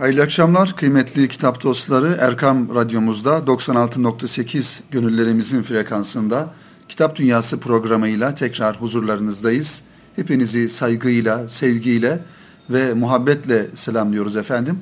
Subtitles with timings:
[0.00, 2.16] Hayırlı akşamlar kıymetli kitap dostları.
[2.20, 6.54] Erkam Radyomuzda 96.8 gönüllerimizin frekansında
[6.88, 9.82] Kitap Dünyası programıyla tekrar huzurlarınızdayız.
[10.16, 12.18] Hepinizi saygıyla, sevgiyle
[12.70, 14.78] ve muhabbetle selamlıyoruz efendim.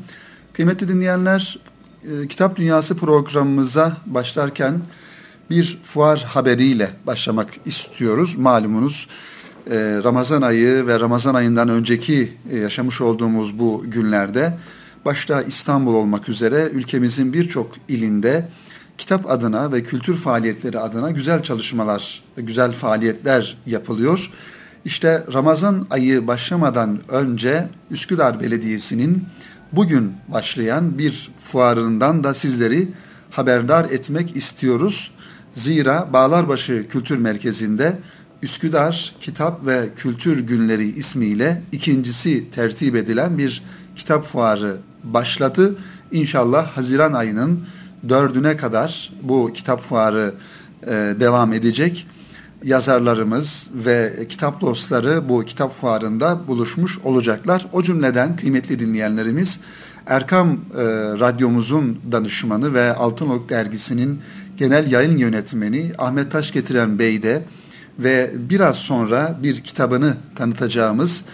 [0.52, 1.58] Kıymetli dinleyenler,
[2.04, 4.80] e, Kitap Dünyası programımıza başlarken
[5.50, 8.34] bir fuar haberiyle başlamak istiyoruz.
[8.34, 9.08] Malumunuz
[9.70, 14.58] e, Ramazan ayı ve Ramazan ayından önceki e, yaşamış olduğumuz bu günlerde
[15.04, 18.48] başta İstanbul olmak üzere ülkemizin birçok ilinde
[18.98, 24.30] kitap adına ve kültür faaliyetleri adına güzel çalışmalar, güzel faaliyetler yapılıyor.
[24.84, 29.24] İşte Ramazan ayı başlamadan önce Üsküdar Belediyesi'nin
[29.72, 32.88] bugün başlayan bir fuarından da sizleri
[33.30, 35.10] haberdar etmek istiyoruz.
[35.54, 37.98] Zira Bağlarbaşı Kültür Merkezi'nde
[38.42, 43.62] Üsküdar Kitap ve Kültür Günleri ismiyle ikincisi tertip edilen bir
[43.98, 45.76] kitap fuarı başladı.
[46.12, 47.66] İnşallah Haziran ayının
[48.08, 50.34] dördüne kadar bu kitap fuarı
[50.82, 50.90] e,
[51.20, 52.06] devam edecek.
[52.64, 57.66] Yazarlarımız ve kitap dostları bu kitap fuarında buluşmuş olacaklar.
[57.72, 59.60] O cümleden kıymetli dinleyenlerimiz
[60.06, 60.56] Erkam e,
[61.20, 64.20] Radyomuzun danışmanı ve Altınok Dergisi'nin
[64.56, 67.42] genel yayın yönetmeni Ahmet Taşgetiren Bey de
[67.98, 71.24] ve biraz sonra bir kitabını tanıtacağımız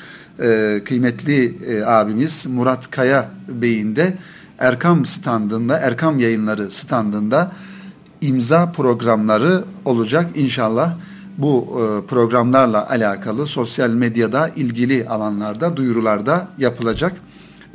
[0.42, 4.14] e, kıymetli e, abimiz Murat Kaya Bey'in de
[4.58, 7.52] Erkam standında, Erkam yayınları standında
[8.20, 10.96] imza programları olacak inşallah.
[11.38, 17.12] Bu e, programlarla alakalı sosyal medyada ilgili alanlarda duyurularda yapılacak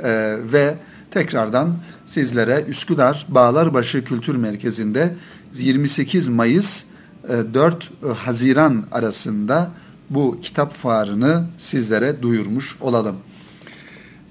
[0.00, 0.74] e, ve
[1.10, 1.74] tekrardan
[2.06, 5.16] sizlere Üsküdar Bağlarbaşı Kültür Merkezi'nde
[5.54, 6.82] 28 Mayıs
[7.28, 9.70] 4 e, Haziran arasında
[10.10, 13.16] bu kitap fuarını sizlere duyurmuş olalım.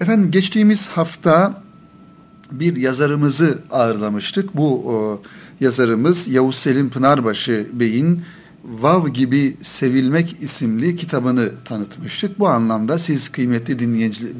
[0.01, 1.63] Efendim geçtiğimiz hafta
[2.51, 4.57] bir yazarımızı ağırlamıştık.
[4.57, 5.21] Bu o,
[5.59, 8.21] yazarımız Yavuz Selim Pınarbaşı Bey'in
[8.63, 12.39] Vav gibi Sevilmek isimli kitabını tanıtmıştık.
[12.39, 13.79] Bu anlamda siz kıymetli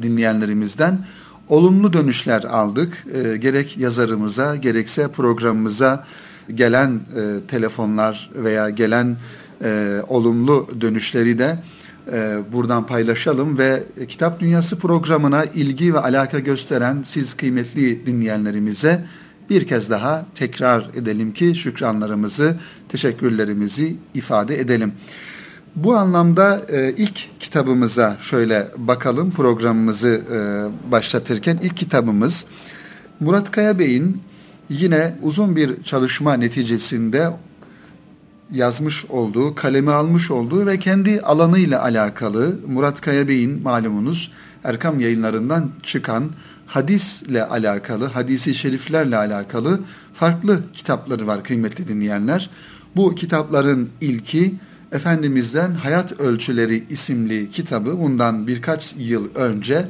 [0.02, 1.06] dinleyenlerimizden
[1.48, 3.06] olumlu dönüşler aldık.
[3.14, 6.06] E, gerek yazarımıza gerekse programımıza
[6.54, 9.16] gelen e, telefonlar veya gelen
[9.64, 11.58] e, olumlu dönüşleri de
[12.12, 19.04] e, buradan paylaşalım ve Kitap Dünyası programına ilgi ve alaka gösteren siz kıymetli dinleyenlerimize
[19.50, 22.56] bir kez daha tekrar edelim ki şükranlarımızı,
[22.88, 24.92] teşekkürlerimizi ifade edelim.
[25.76, 32.44] Bu anlamda e, ilk kitabımıza şöyle bakalım programımızı e, başlatırken ilk kitabımız
[33.20, 34.22] Murat Kaya Bey'in
[34.68, 37.30] yine uzun bir çalışma neticesinde
[38.52, 44.32] yazmış olduğu, kaleme almış olduğu ve kendi alanıyla alakalı Murat Kaya Bey'in malumunuz
[44.64, 46.30] Erkam yayınlarından çıkan
[46.66, 49.80] hadisle alakalı, hadisi şeriflerle alakalı
[50.14, 52.50] farklı kitapları var kıymetli dinleyenler.
[52.96, 54.54] Bu kitapların ilki
[54.92, 59.86] Efendimiz'den Hayat Ölçüleri isimli kitabı bundan birkaç yıl önce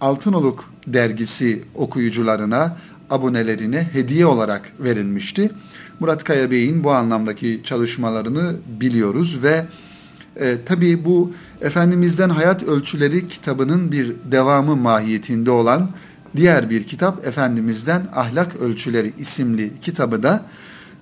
[0.00, 2.76] Altınoluk dergisi okuyucularına,
[3.10, 5.50] abonelerine hediye olarak verilmişti.
[6.00, 9.66] Murat Kaya Bey'in bu anlamdaki çalışmalarını biliyoruz ve
[10.36, 15.90] e, tabii bu Efendimiz'den Hayat Ölçüleri kitabının bir devamı mahiyetinde olan
[16.36, 20.44] diğer bir kitap Efendimiz'den Ahlak Ölçüleri isimli kitabı da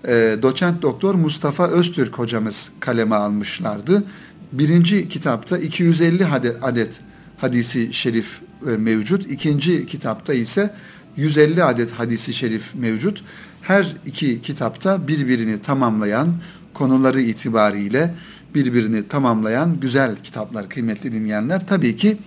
[0.08, 4.04] e, doçent doktor Mustafa Öztürk hocamız kaleme almışlardı.
[4.52, 6.26] Birinci kitapta 250
[6.62, 7.00] adet
[7.36, 9.30] hadisi şerif e, mevcut.
[9.30, 10.74] İkinci kitapta ise
[11.16, 13.22] 150 adet hadisi şerif mevcut.
[13.62, 16.34] Her iki kitapta birbirini tamamlayan
[16.74, 18.14] konuları itibariyle
[18.54, 21.66] birbirini tamamlayan güzel kitaplar kıymetli dinleyenler.
[21.66, 22.18] Tabii ki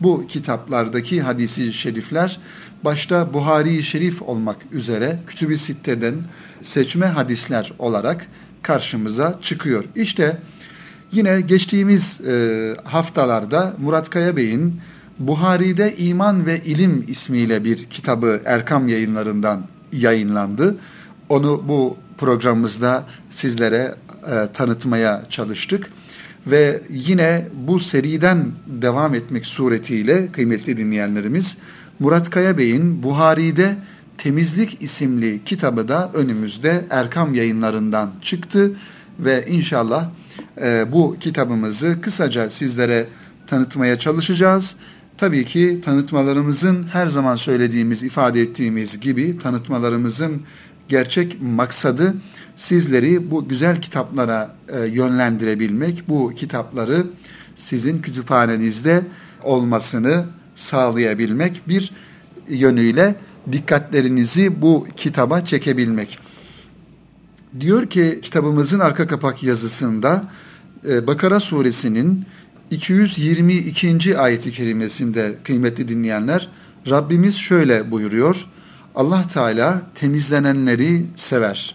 [0.00, 2.38] bu kitaplardaki hadisi şerifler
[2.84, 6.14] başta Buhari-i Şerif olmak üzere Kütüb-i Sitte'den
[6.62, 8.26] seçme hadisler olarak
[8.62, 9.84] karşımıza çıkıyor.
[9.96, 10.38] İşte
[11.12, 12.20] yine geçtiğimiz
[12.84, 14.80] haftalarda Murat Kaya Bey'in
[15.18, 19.62] Buhari'de İman ve İlim ismiyle bir kitabı Erkam yayınlarından
[19.92, 20.76] yayınlandı.
[21.28, 23.94] Onu bu programımızda sizlere
[24.30, 25.90] e, tanıtmaya çalıştık.
[26.46, 31.56] Ve yine bu seriden devam etmek suretiyle kıymetli dinleyenlerimiz
[31.98, 33.76] Murat Kaya Bey'in Buhari'de
[34.18, 38.72] Temizlik isimli kitabı da önümüzde Erkam yayınlarından çıktı
[39.18, 40.10] ve inşallah
[40.60, 43.06] e, bu kitabımızı kısaca sizlere
[43.46, 44.76] tanıtmaya çalışacağız.
[45.18, 50.42] Tabii ki tanıtmalarımızın her zaman söylediğimiz, ifade ettiğimiz gibi tanıtmalarımızın
[50.88, 52.14] gerçek maksadı
[52.56, 57.06] sizleri bu güzel kitaplara e, yönlendirebilmek, bu kitapları
[57.56, 59.02] sizin kütüphanenizde
[59.42, 60.24] olmasını
[60.56, 61.62] sağlayabilmek.
[61.68, 61.92] Bir
[62.48, 63.14] yönüyle
[63.52, 66.18] dikkatlerinizi bu kitaba çekebilmek.
[67.60, 70.24] Diyor ki kitabımızın arka kapak yazısında
[70.88, 72.24] e, Bakara suresinin
[72.70, 74.18] 222.
[74.18, 76.48] ayeti kerimesinde kıymetli dinleyenler
[76.90, 78.46] Rabbimiz şöyle buyuruyor.
[78.94, 81.74] Allah Teala temizlenenleri sever.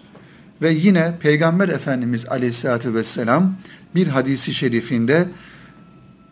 [0.62, 3.56] Ve yine Peygamber Efendimiz Aleyhisselatü Vesselam
[3.96, 5.28] bir hadisi şerifinde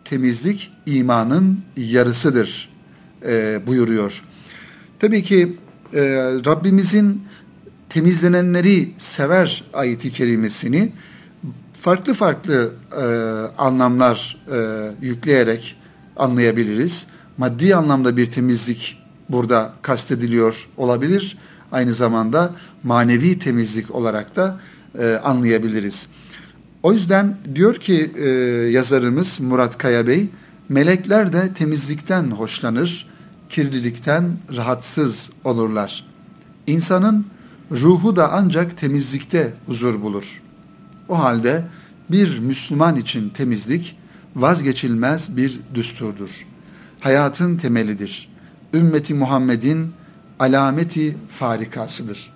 [0.04, 2.68] temizlik imanın yarısıdır
[3.26, 4.24] e, buyuruyor.
[4.98, 5.56] Tabii ki
[5.94, 6.00] e,
[6.46, 7.22] Rabbimizin
[7.88, 10.92] temizlenenleri sever ayeti kerimesini
[11.80, 13.02] farklı farklı e,
[13.58, 15.76] anlamlar e, yükleyerek
[16.16, 17.06] anlayabiliriz.
[17.38, 18.98] Maddi anlamda bir temizlik
[19.28, 21.38] burada kastediliyor olabilir.
[21.72, 24.60] Aynı zamanda manevi temizlik olarak da
[24.98, 26.06] e, anlayabiliriz.
[26.82, 28.28] O yüzden diyor ki e,
[28.70, 30.28] yazarımız Murat Kaya Bey,
[30.68, 33.06] melekler de temizlikten hoşlanır,
[33.48, 34.24] kirlilikten
[34.56, 36.04] rahatsız olurlar.
[36.66, 37.26] İnsanın
[37.70, 40.42] ruhu da ancak temizlikte huzur bulur.
[41.08, 41.64] O halde
[42.10, 43.96] bir Müslüman için temizlik
[44.36, 46.46] vazgeçilmez bir düsturdur.
[47.00, 48.28] Hayatın temelidir.
[48.74, 49.92] Ümmeti Muhammed'in
[50.38, 52.32] alameti farikasıdır.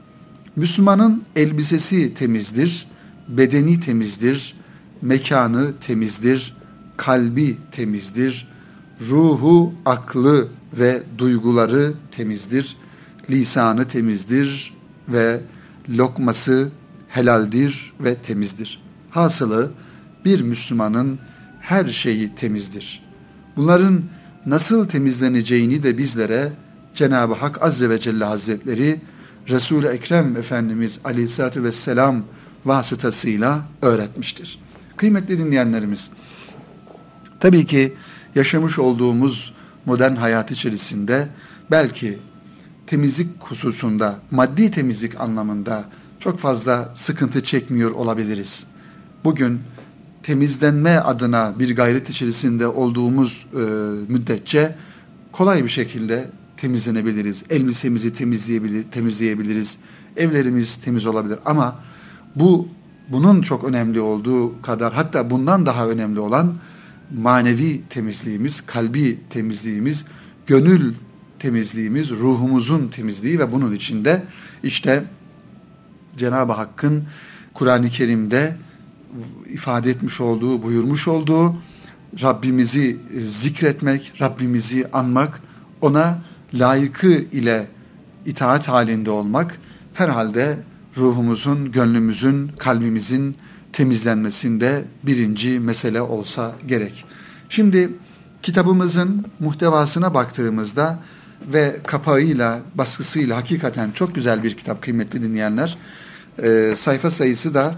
[0.56, 2.86] Müslümanın elbisesi temizdir,
[3.28, 4.54] bedeni temizdir,
[5.02, 6.56] mekanı temizdir,
[6.96, 8.48] kalbi temizdir,
[9.08, 10.48] ruhu, aklı
[10.78, 12.76] ve duyguları temizdir,
[13.30, 14.74] lisanı temizdir
[15.08, 15.40] ve
[15.88, 16.70] lokması
[17.12, 18.82] helaldir ve temizdir.
[19.10, 19.70] Hasılı
[20.24, 21.18] bir Müslümanın
[21.60, 23.02] her şeyi temizdir.
[23.56, 24.02] Bunların
[24.46, 26.52] nasıl temizleneceğini de bizlere
[26.94, 29.00] Cenab-ı Hak Azze ve Celle Hazretleri
[29.48, 32.22] Resul-i Ekrem Efendimiz Aleyhisselatü Vesselam
[32.64, 34.58] vasıtasıyla öğretmiştir.
[34.96, 36.10] Kıymetli dinleyenlerimiz,
[37.40, 37.92] tabii ki
[38.34, 39.54] yaşamış olduğumuz
[39.86, 41.28] modern hayat içerisinde
[41.70, 42.18] belki
[42.86, 45.84] temizlik hususunda, maddi temizlik anlamında
[46.22, 48.64] çok fazla sıkıntı çekmiyor olabiliriz.
[49.24, 49.60] Bugün
[50.22, 53.58] temizlenme adına bir gayret içerisinde olduğumuz e,
[54.12, 54.76] müddetçe
[55.32, 57.42] kolay bir şekilde temizlenebiliriz.
[57.50, 59.78] Elbisemizi temizleyebilir, temizleyebiliriz.
[60.16, 61.78] Evlerimiz temiz olabilir ama
[62.36, 62.68] bu
[63.08, 66.54] bunun çok önemli olduğu kadar hatta bundan daha önemli olan
[67.16, 70.04] manevi temizliğimiz, kalbi temizliğimiz,
[70.46, 70.94] gönül
[71.38, 74.22] temizliğimiz, ruhumuzun temizliği ve bunun içinde
[74.62, 75.04] işte
[76.22, 77.04] Cenab-ı Hakk'ın
[77.54, 78.56] Kur'an-ı Kerim'de
[79.46, 81.54] ifade etmiş olduğu, buyurmuş olduğu
[82.22, 82.96] Rabbimizi
[83.26, 85.40] zikretmek, Rabbimizi anmak,
[85.80, 86.18] ona
[86.54, 87.68] layıkı ile
[88.26, 89.58] itaat halinde olmak
[89.94, 90.58] herhalde
[90.96, 93.36] ruhumuzun, gönlümüzün, kalbimizin
[93.72, 97.04] temizlenmesinde birinci mesele olsa gerek.
[97.48, 97.90] Şimdi
[98.42, 100.98] kitabımızın muhtevasına baktığımızda
[101.52, 105.78] ve kapağıyla, baskısıyla hakikaten çok güzel bir kitap kıymetli dinleyenler.
[106.38, 107.74] E, sayfa sayısı da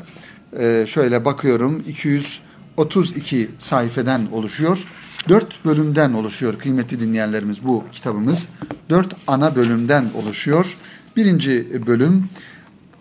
[0.58, 4.84] e, şöyle bakıyorum 232 sayfeden oluşuyor.
[5.28, 8.48] Dört bölümden oluşuyor kıymetli dinleyenlerimiz bu kitabımız.
[8.90, 10.76] Dört ana bölümden oluşuyor.
[11.16, 12.28] Birinci bölüm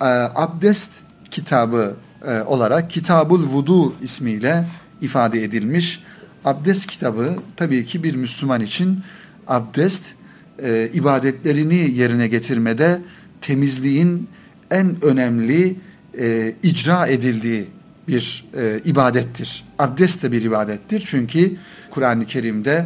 [0.01, 0.05] e,
[0.35, 0.89] abdest
[1.31, 1.95] kitabı
[2.27, 4.65] e, olarak Kitabul Vudu ismiyle
[5.01, 6.03] ifade edilmiş.
[6.45, 8.99] Abdest kitabı tabii ki bir Müslüman için
[9.47, 10.03] abdest
[10.63, 13.01] e, ibadetlerini yerine getirmede
[13.42, 14.30] temizliğin
[14.73, 15.75] en önemli
[16.19, 17.68] e, icra edildiği
[18.07, 19.65] bir e, ibadettir.
[19.80, 21.56] Abdest de bir ibadettir çünkü
[21.92, 22.85] Kur'an-ı Kerim'de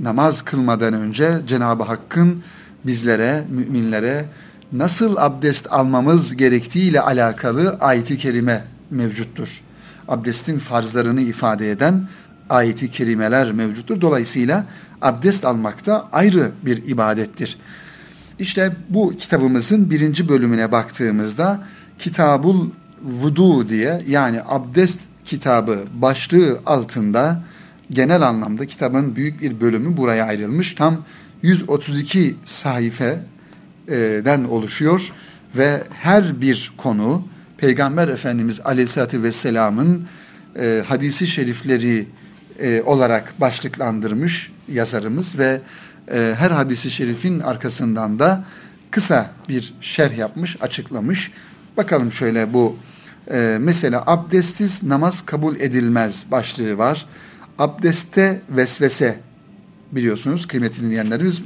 [0.00, 2.42] namaz kılmadan önce Cenab-ı Hakk'ın
[2.86, 4.24] bizlere, müminlere
[4.72, 9.60] nasıl abdest almamız gerektiği ile alakalı ayet-i kerime mevcuttur.
[10.08, 12.08] Abdestin farzlarını ifade eden
[12.50, 14.00] ayet-i kerimeler mevcuttur.
[14.00, 14.64] Dolayısıyla
[15.02, 17.58] abdest almak da ayrı bir ibadettir.
[18.40, 21.66] İşte bu kitabımızın birinci bölümüne baktığımızda
[21.98, 22.70] Kitabul
[23.02, 27.42] Vudu diye yani abdest kitabı başlığı altında
[27.90, 30.74] genel anlamda kitabın büyük bir bölümü buraya ayrılmış.
[30.74, 31.04] Tam
[31.42, 35.12] 132 sayfeden oluşuyor
[35.56, 37.24] ve her bir konu
[37.58, 40.08] Peygamber Efendimiz Aleyhisselatü Vesselam'ın
[40.56, 42.06] e, hadisi şerifleri
[42.58, 45.60] e, olarak başlıklandırmış yazarımız ve
[46.12, 48.44] e, her hadisi şerifin arkasından da
[48.90, 51.32] kısa bir şerh yapmış, açıklamış.
[51.76, 52.76] Bakalım şöyle bu
[53.30, 57.06] e, mesela abdestsiz namaz kabul edilmez başlığı var.
[57.58, 59.20] Abdeste vesvese
[59.92, 61.42] biliyorsunuz kıymetli dinleyenlerimiz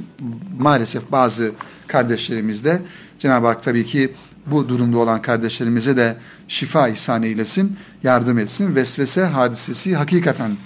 [0.59, 1.51] maalesef bazı
[1.87, 2.81] kardeşlerimizde
[3.19, 4.13] Cenab-ı Hak tabii ki
[4.45, 6.15] bu durumda olan kardeşlerimize de
[6.47, 8.75] şifa ihsan eylesin, yardım etsin.
[8.75, 10.57] Vesvese hadisesi hakikaten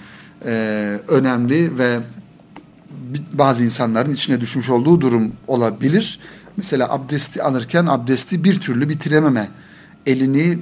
[0.44, 1.98] e, önemli ve
[3.32, 6.18] bazı insanların içine düşmüş olduğu durum olabilir.
[6.56, 9.48] Mesela abdesti alırken abdesti bir türlü bitirememe,
[10.06, 10.58] elini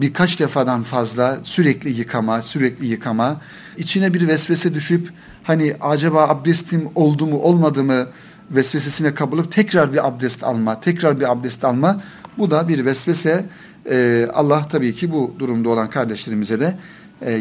[0.00, 3.40] birkaç defadan fazla sürekli yıkama, sürekli yıkama,
[3.76, 5.12] içine bir vesvese düşüp
[5.42, 8.06] hani acaba abdestim oldu mu olmadı mı
[8.50, 12.02] vesvesesine kapılıp tekrar bir abdest alma, tekrar bir abdest alma
[12.38, 13.44] bu da bir vesvese.
[13.90, 16.78] Ee, Allah tabii ki bu durumda olan kardeşlerimize de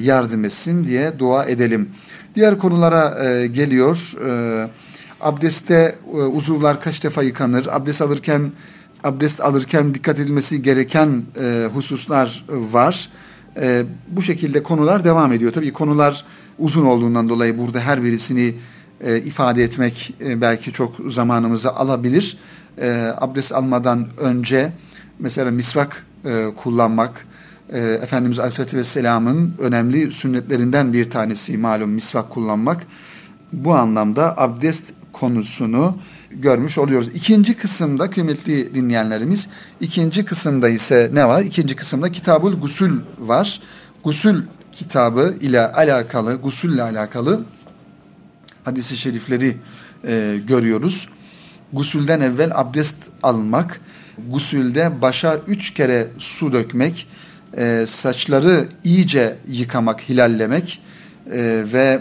[0.02, 1.90] yardım etsin diye dua edelim.
[2.36, 4.14] Diğer konulara e, geliyor.
[4.28, 4.70] E,
[5.22, 7.68] abdestte e, uzuvlar kaç defa yıkanır?
[7.72, 8.52] Abdest alırken
[9.04, 13.10] abdest alırken dikkat edilmesi gereken e, hususlar var.
[13.58, 15.54] E, bu şekilde konular devam ediyor.
[15.54, 16.26] Tabii konular
[16.60, 18.56] uzun olduğundan dolayı burada her birisini
[19.02, 22.38] e, ifade etmek e, belki çok zamanımızı alabilir.
[22.82, 24.72] E, abdest almadan önce
[25.20, 27.26] mesela misvak e, kullanmak,
[27.70, 32.84] e, Efendimiz Aleyhisselatü Vesselam'ın önemli sünnetlerinden bir tanesi malum misvak kullanmak.
[33.54, 35.98] Bu anlamda abdest konusunu
[36.32, 37.08] görmüş oluyoruz.
[37.14, 39.48] İkinci kısımda kıymetli dinleyenlerimiz,
[39.82, 41.42] ikinci kısımda ise ne var?
[41.42, 43.62] İkinci kısımda Kitabul Gusül var.
[44.04, 47.46] Gusül kitabı ile alakalı, gusülle alakalı
[48.64, 49.58] hadisi şerifleri
[50.08, 51.08] e, görüyoruz.
[51.74, 53.82] Gusülden evvel abdest almak,
[54.30, 57.08] gusülde başa üç kere su dökmek,
[57.58, 60.82] e, saçları iyice yıkamak, hilallemek
[61.32, 62.00] e, ve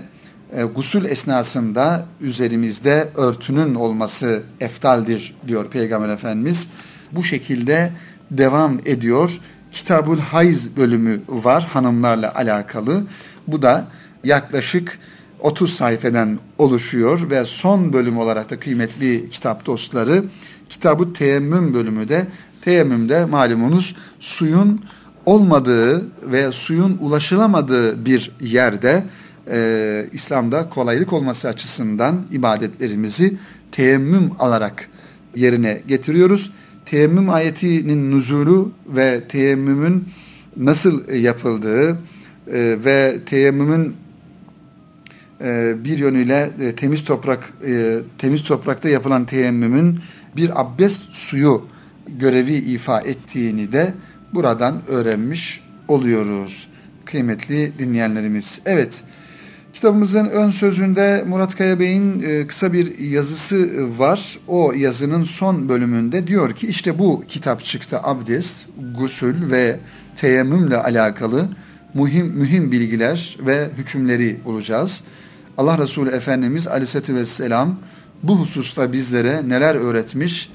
[0.56, 6.68] e, gusül esnasında üzerimizde örtünün olması eftaldir diyor Peygamber Efendimiz.
[7.12, 7.92] Bu şekilde
[8.30, 9.40] devam ediyor.
[9.73, 13.04] Kitabul Hayz bölümü var hanımlarla alakalı.
[13.46, 13.87] Bu da
[14.25, 14.99] yaklaşık
[15.40, 20.25] 30 sayfeden oluşuyor ve son bölüm olarak da kıymetli kitap dostları
[20.68, 22.26] Kitabı Teyemmüm bölümü de
[22.62, 24.84] teyemmümde malumunuz suyun
[25.26, 29.04] olmadığı ve suyun ulaşılamadığı bir yerde
[29.50, 33.38] e, İslam'da kolaylık olması açısından ibadetlerimizi
[33.73, 34.88] teyemmüm alarak
[35.37, 36.50] yerine getiriyoruz.
[36.87, 40.09] Teyemmüm ayetinin nüzulu ve teyemmümün
[40.57, 41.97] nasıl yapıldığı e,
[42.85, 43.97] ve teyemmümün
[45.40, 50.00] e, bir yönüyle e, temiz toprak e, temiz toprakta yapılan teyemmümün
[50.37, 51.66] bir abdest suyu
[52.09, 53.95] görevi ifa ettiğini de
[54.35, 56.69] buradan öğrenmiş oluyoruz.
[57.05, 58.61] Kıymetli dinleyenlerimiz.
[58.67, 59.03] Evet,
[59.73, 64.38] kitabımızın ön sözünde Murat Kaya Bey'in e, kısa bir yazısı var.
[64.49, 68.57] O yazının son bölümünde diyor ki işte bu kitapçıkta abdest,
[68.99, 69.81] gusül ve
[70.17, 71.49] teyemmümle alakalı
[71.95, 75.03] mühim mühim bilgiler ve hükümleri bulacağız.
[75.59, 77.79] Allah Resulü Efendimiz Aleyhisselatü Vesselam
[78.23, 80.50] bu hususta bizlere neler öğretmiş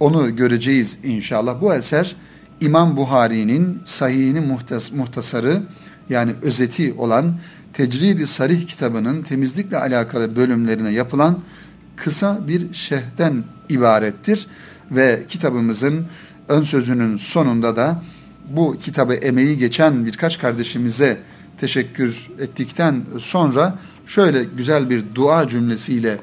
[0.00, 1.60] onu göreceğiz inşallah.
[1.60, 2.16] Bu eser
[2.64, 5.62] İmam Buhari'nin sahihinin muhtas muhtasarı
[6.08, 7.34] yani özeti olan
[7.72, 11.38] Tecrid-i Sarih kitabının temizlikle alakalı bölümlerine yapılan
[11.96, 14.46] kısa bir şehden ibarettir
[14.90, 16.06] ve kitabımızın
[16.48, 18.02] ön sözünün sonunda da
[18.50, 21.18] bu kitabı emeği geçen birkaç kardeşimize
[21.60, 26.18] teşekkür ettikten sonra şöyle güzel bir dua cümlesiyle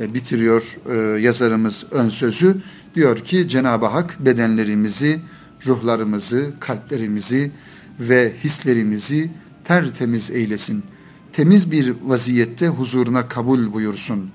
[0.00, 2.56] e, bitiriyor e, yazarımız ön sözü.
[2.94, 5.20] Diyor ki Cenab-ı Hak bedenlerimizi,
[5.66, 7.52] ruhlarımızı, kalplerimizi
[8.00, 9.30] ve hislerimizi
[9.64, 10.82] tertemiz eylesin.
[11.32, 14.30] Temiz bir vaziyette huzuruna kabul buyursun.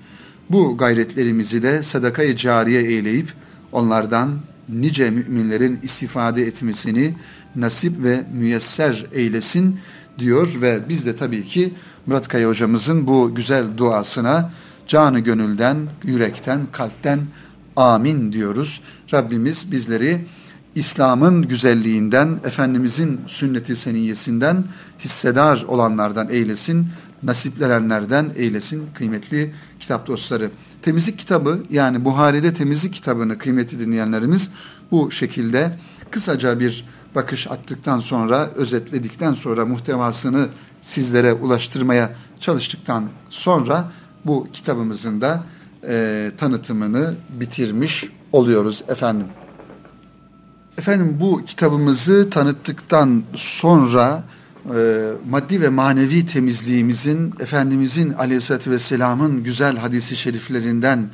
[0.50, 3.32] Bu gayretlerimizi de sadakayı cariye eyleyip
[3.72, 4.30] onlardan
[4.68, 7.14] nice müminlerin istifade etmesini
[7.56, 9.80] nasip ve müyesser eylesin
[10.18, 11.74] diyor ve biz de tabii ki
[12.06, 14.52] Murat Kaya hocamızın bu güzel duasına
[14.86, 17.20] canı gönülden, yürekten, kalpten
[17.76, 18.80] amin diyoruz.
[19.14, 20.20] Rabbimiz bizleri
[20.74, 24.64] İslam'ın güzelliğinden, Efendimizin sünneti seniyyesinden
[25.00, 26.86] hissedar olanlardan eylesin,
[27.22, 30.50] nasiplenenlerden eylesin kıymetli kitap dostları.
[30.82, 34.50] Temizlik kitabı yani Buhari'de temizlik kitabını kıymetli dinleyenlerimiz
[34.90, 35.78] bu şekilde
[36.10, 40.48] kısaca bir bakış attıktan sonra, özetledikten sonra muhtevasını
[40.82, 42.10] sizlere ulaştırmaya
[42.40, 43.92] çalıştıktan sonra
[44.24, 45.44] bu kitabımızın da
[45.88, 49.26] e, tanıtımını bitirmiş oluyoruz efendim.
[50.78, 54.22] Efendim bu kitabımızı tanıttıktan sonra
[54.76, 61.08] e, maddi ve manevi temizliğimizin Efendimizin Aleyhisselatü Vesselam'ın güzel hadisi şeriflerinden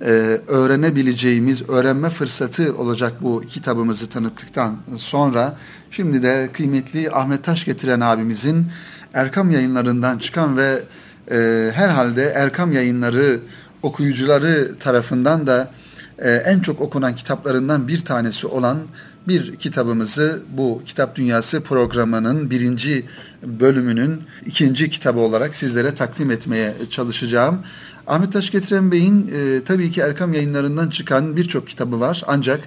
[0.00, 0.10] e,
[0.48, 5.56] öğrenebileceğimiz, öğrenme fırsatı olacak bu kitabımızı tanıttıktan sonra
[5.90, 8.66] şimdi de kıymetli Ahmet Taş getiren abimizin
[9.14, 10.82] Erkam yayınlarından çıkan ve
[11.30, 13.40] e, herhalde Erkam yayınları
[13.82, 15.70] okuyucuları tarafından da
[16.22, 18.78] en çok okunan kitaplarından bir tanesi olan
[19.28, 23.06] bir kitabımızı bu Kitap Dünyası programının birinci
[23.42, 27.62] bölümünün ikinci kitabı olarak sizlere takdim etmeye çalışacağım.
[28.06, 32.22] Ahmet Taş Getiren Bey'in e, tabii ki Erkam yayınlarından çıkan birçok kitabı var.
[32.26, 32.60] Ancak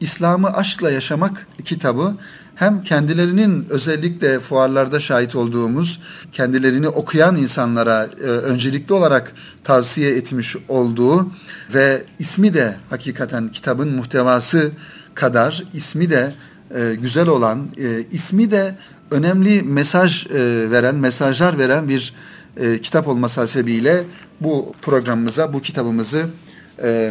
[0.00, 2.14] İslam'ı Aşkla Yaşamak kitabı
[2.54, 6.00] hem kendilerinin özellikle fuarlarda şahit olduğumuz,
[6.32, 9.32] kendilerini okuyan insanlara e, öncelikli olarak
[9.64, 11.26] tavsiye etmiş olduğu
[11.74, 14.70] ve ismi de hakikaten kitabın muhtevası
[15.14, 16.34] kadar ismi de
[16.74, 18.74] e, güzel olan, e, ismi de
[19.10, 20.26] önemli mesaj
[20.70, 22.14] veren, mesajlar veren bir
[22.82, 24.04] kitap olması hasebiyle
[24.40, 26.26] bu programımıza, bu kitabımızı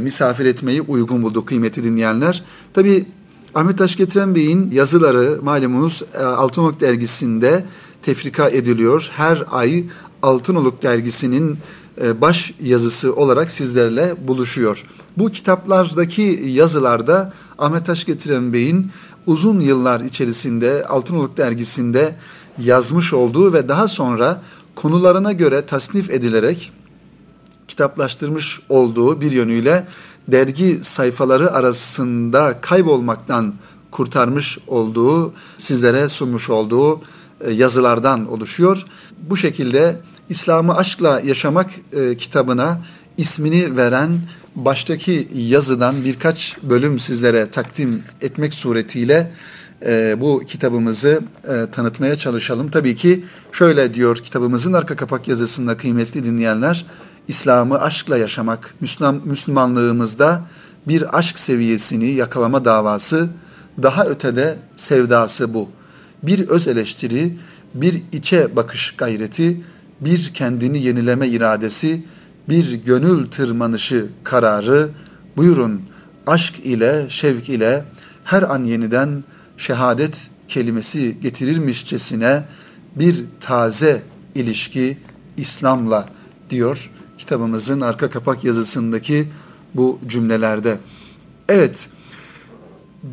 [0.02, 2.44] misafir etmeyi uygun bulduk kıymetli dinleyenler.
[2.74, 3.06] Tabi
[3.56, 7.66] Ahmet Taş Getiren Bey'in yazıları malumunuz e, Altınoluk dergisinde
[8.02, 9.10] tefrika ediliyor.
[9.16, 9.84] Her ay
[10.22, 11.58] Altınoluk dergisinin
[12.02, 14.86] e, baş yazısı olarak sizlerle buluşuyor.
[15.18, 18.92] Bu kitaplardaki yazılarda Ahmet Taş Getiren Bey'in
[19.26, 22.16] uzun yıllar içerisinde Altınoluk dergisinde
[22.58, 24.42] yazmış olduğu ve daha sonra
[24.76, 26.72] konularına göre tasnif edilerek
[27.68, 29.88] kitaplaştırmış olduğu bir yönüyle
[30.28, 33.54] dergi sayfaları arasında kaybolmaktan
[33.92, 37.02] kurtarmış olduğu, sizlere sunmuş olduğu
[37.42, 38.86] e, yazılardan oluşuyor.
[39.30, 42.82] Bu şekilde İslam'ı aşkla yaşamak e, kitabına
[43.18, 44.22] ismini veren
[44.56, 49.32] baştaki yazıdan birkaç bölüm sizlere takdim etmek suretiyle
[49.86, 52.72] e, bu kitabımızı e, tanıtmaya çalışalım.
[52.72, 56.86] Tabii ki şöyle diyor kitabımızın arka kapak yazısında kıymetli dinleyenler,
[57.28, 60.42] İslam'ı aşkla yaşamak, Müslüman, Müslümanlığımızda
[60.88, 63.30] bir aşk seviyesini yakalama davası,
[63.84, 65.70] daha ötede sevdası bu.
[66.24, 67.38] Bir öz eleştiri,
[67.74, 69.62] bir içe bakış gayreti,
[70.02, 72.04] bir kendini yenileme iradesi,
[72.50, 74.90] bir gönül tırmanışı kararı,
[75.38, 75.82] buyurun
[76.28, 77.86] aşk ile, şevk ile
[78.24, 79.24] her an yeniden
[79.58, 82.44] şehadet kelimesi getirirmişçesine
[82.96, 84.02] bir taze
[84.36, 84.98] ilişki
[85.38, 86.10] İslam'la
[86.50, 89.28] diyor kitabımızın arka kapak yazısındaki
[89.76, 90.80] bu cümlelerde.
[91.50, 91.90] Evet,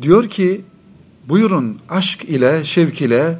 [0.01, 0.61] diyor ki
[1.29, 3.39] buyurun aşk ile şevk ile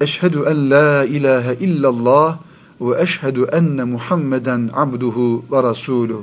[0.00, 2.38] eşhedü en la ilahe illallah
[2.80, 6.22] ve eşhedü enne Muhammeden abduhu ve rasuluh.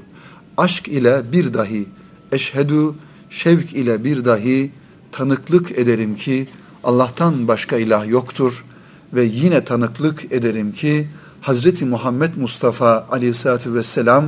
[0.58, 1.86] Aşk ile bir dahi,
[2.32, 2.94] eşhedü
[3.30, 4.72] şevk ile bir dahi
[5.12, 6.48] tanıklık ederim ki
[6.84, 8.66] Allah'tan başka ilah yoktur
[9.14, 11.08] ve yine tanıklık ederim ki
[11.42, 14.26] Hazreti Muhammed Mustafa aleyhissalatü vesselam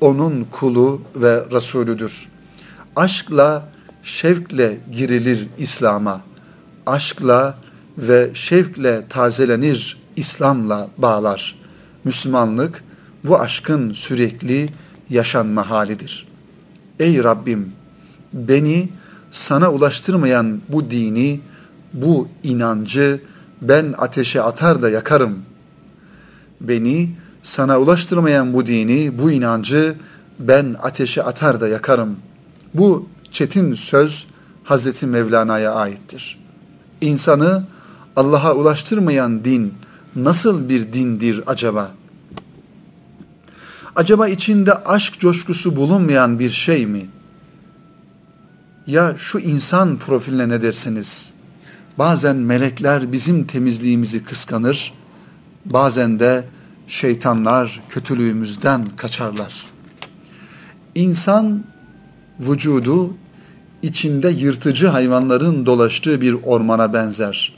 [0.00, 2.28] onun kulu ve Resulüdür.
[2.96, 3.68] Aşkla,
[4.02, 6.20] şevkle girilir İslam'a.
[6.86, 7.58] Aşkla
[7.98, 11.56] ve şevkle tazelenir İslam'la bağlar.
[12.04, 12.84] Müslümanlık
[13.24, 14.68] bu aşkın sürekli
[15.10, 16.28] yaşanma halidir.
[17.00, 17.72] Ey Rabbim
[18.32, 18.88] beni
[19.30, 21.40] sana ulaştırmayan bu dini,
[21.92, 23.20] bu inancı
[23.62, 25.47] ben ateşe atar da yakarım.
[26.60, 27.10] Beni
[27.42, 29.96] sana ulaştırmayan bu dini, bu inancı
[30.38, 32.16] ben ateşe atar da yakarım.
[32.74, 34.26] Bu çetin söz
[34.64, 36.38] Hazreti Mevlana'ya aittir.
[37.00, 37.64] İnsanı
[38.16, 39.74] Allah'a ulaştırmayan din
[40.16, 41.90] nasıl bir dindir acaba?
[43.96, 47.18] Acaba içinde aşk coşkusu bulunmayan bir şey mi?''
[48.88, 51.30] Ya şu insan profiline ne dersiniz?
[51.98, 54.92] Bazen melekler bizim temizliğimizi kıskanır,
[55.72, 56.44] bazen de
[56.88, 59.66] şeytanlar kötülüğümüzden kaçarlar.
[60.94, 61.64] İnsan
[62.40, 63.14] vücudu
[63.82, 67.52] içinde yırtıcı hayvanların dolaştığı bir ormana benzer.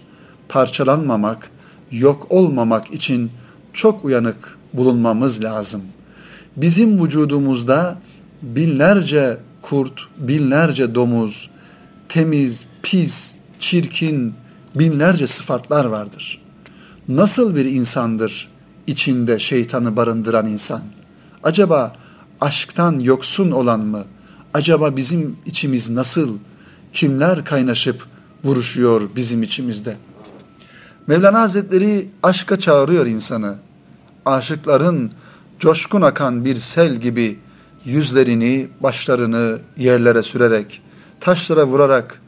[0.48, 1.50] Parçalanmamak,
[1.90, 3.30] yok olmamak için
[3.72, 5.82] çok uyanık bulunmamız lazım.
[6.56, 7.98] Bizim vücudumuzda
[8.42, 11.50] binlerce kurt, binlerce domuz,
[12.08, 14.34] temiz, pis, çirkin,
[14.74, 16.39] binlerce sıfatlar vardır.
[17.10, 18.48] Nasıl bir insandır
[18.86, 20.82] içinde şeytanı barındıran insan?
[21.42, 21.96] Acaba
[22.40, 24.04] aşktan yoksun olan mı?
[24.54, 26.38] Acaba bizim içimiz nasıl?
[26.92, 28.06] Kimler kaynaşıp
[28.44, 29.96] vuruşuyor bizim içimizde?
[31.06, 33.56] Mevlana Hazretleri aşka çağırıyor insanı.
[34.26, 35.12] Aşıkların
[35.58, 37.38] coşkun akan bir sel gibi
[37.84, 40.82] yüzlerini, başlarını yerlere sürerek,
[41.20, 42.20] taşlara vurarak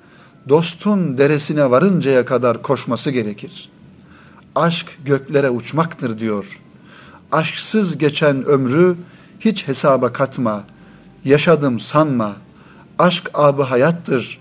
[0.48, 3.71] dostun deresine varıncaya kadar koşması gerekir.
[4.54, 6.60] Aşk göklere uçmaktır diyor.
[7.32, 8.96] Aşksız geçen ömrü
[9.40, 10.64] hiç hesaba katma.
[11.24, 12.32] Yaşadım sanma.
[12.98, 14.40] Aşk abı hayattır.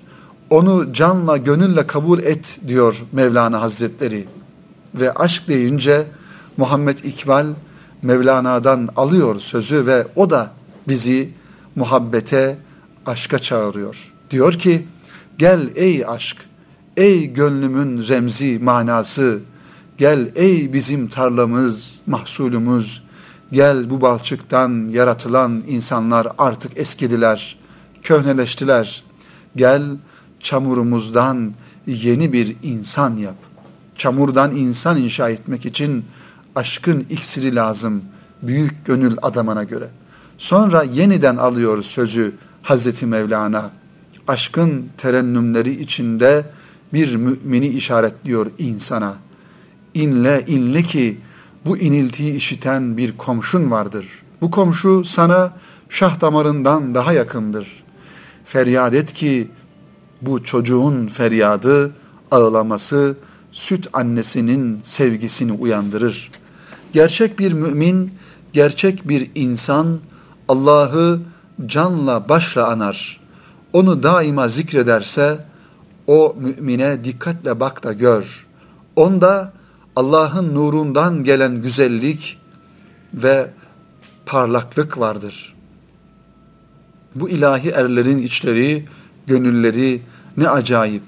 [0.49, 4.27] Onu canla gönülle kabul et diyor Mevlana Hazretleri.
[4.95, 6.07] Ve aşk deyince
[6.57, 7.47] Muhammed İkbal
[8.01, 10.51] Mevlana'dan alıyor sözü ve o da
[10.87, 11.29] bizi
[11.75, 12.57] muhabbete,
[13.05, 14.13] aşka çağırıyor.
[14.31, 14.87] Diyor ki,
[15.37, 16.37] gel ey aşk,
[16.97, 19.39] ey gönlümün remzi manası,
[20.01, 23.03] Gel ey bizim tarlamız, mahsulümüz,
[23.51, 27.57] gel bu balçıktan yaratılan insanlar artık eskidiler,
[28.03, 29.03] köhneleştiler.
[29.55, 29.83] Gel
[30.39, 31.53] çamurumuzdan
[31.87, 33.35] yeni bir insan yap.
[33.95, 36.05] Çamurdan insan inşa etmek için
[36.55, 38.01] aşkın iksiri lazım
[38.41, 39.89] büyük gönül adamına göre.
[40.37, 43.71] Sonra yeniden alıyor sözü Hazreti Mevlana.
[44.27, 46.45] Aşkın terennümleri içinde
[46.93, 49.15] bir mümini işaretliyor insana.
[49.93, 51.17] İnle inle ki
[51.65, 54.07] bu iniltiyi işiten bir komşun vardır.
[54.41, 55.53] Bu komşu sana
[55.89, 57.83] şah damarından daha yakındır.
[58.45, 59.47] Feryat et ki
[60.21, 61.91] bu çocuğun feryadı,
[62.31, 63.17] ağlaması
[63.51, 66.31] süt annesinin sevgisini uyandırır.
[66.93, 68.13] Gerçek bir mümin,
[68.53, 69.99] gerçek bir insan
[70.47, 71.19] Allah'ı
[71.65, 73.21] canla başla anar.
[73.73, 75.45] Onu daima zikrederse
[76.07, 78.47] o mümine dikkatle bak da gör.
[78.95, 79.53] Onda
[79.95, 82.37] Allah'ın nurundan gelen güzellik
[83.13, 83.49] ve
[84.25, 85.55] parlaklık vardır.
[87.15, 88.85] Bu ilahi erlerin içleri,
[89.27, 90.01] gönülleri
[90.37, 91.03] ne acayip,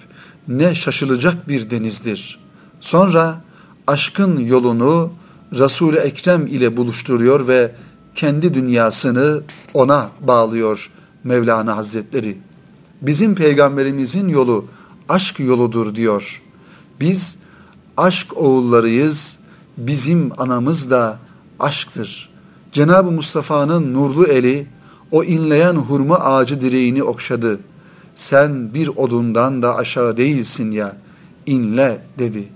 [0.47, 2.39] ne şaşılacak bir denizdir.
[2.81, 3.41] Sonra
[3.87, 5.13] aşkın yolunu
[5.53, 7.75] Resul-i Ekrem ile buluşturuyor ve
[8.15, 9.41] kendi dünyasını
[9.73, 10.89] ona bağlıyor
[11.23, 12.37] Mevlana Hazretleri.
[13.01, 14.65] Bizim peygamberimizin yolu
[15.09, 16.41] aşk yoludur diyor.
[16.99, 17.35] Biz
[17.97, 19.37] aşk oğullarıyız,
[19.77, 21.19] bizim anamız da
[21.59, 22.29] aşktır.
[22.71, 24.67] Cenab-ı Mustafa'nın nurlu eli
[25.11, 27.59] o inleyen hurma ağacı direğini okşadı.
[28.15, 30.97] Sen bir odundan da aşağı değilsin ya,
[31.45, 32.49] inle dedi.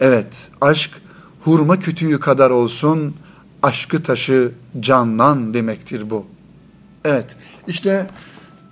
[0.00, 0.90] Evet, aşk
[1.44, 3.14] hurma kütüğü kadar olsun,
[3.62, 6.26] aşkı taşı canlan demektir bu.
[7.04, 7.36] Evet,
[7.68, 8.06] işte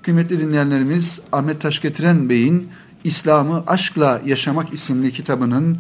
[0.02, 2.68] kıymetli dinleyenlerimiz Ahmet Taşgetiren Bey'in
[3.04, 5.78] İslam'ı Aşkla Yaşamak isimli kitabının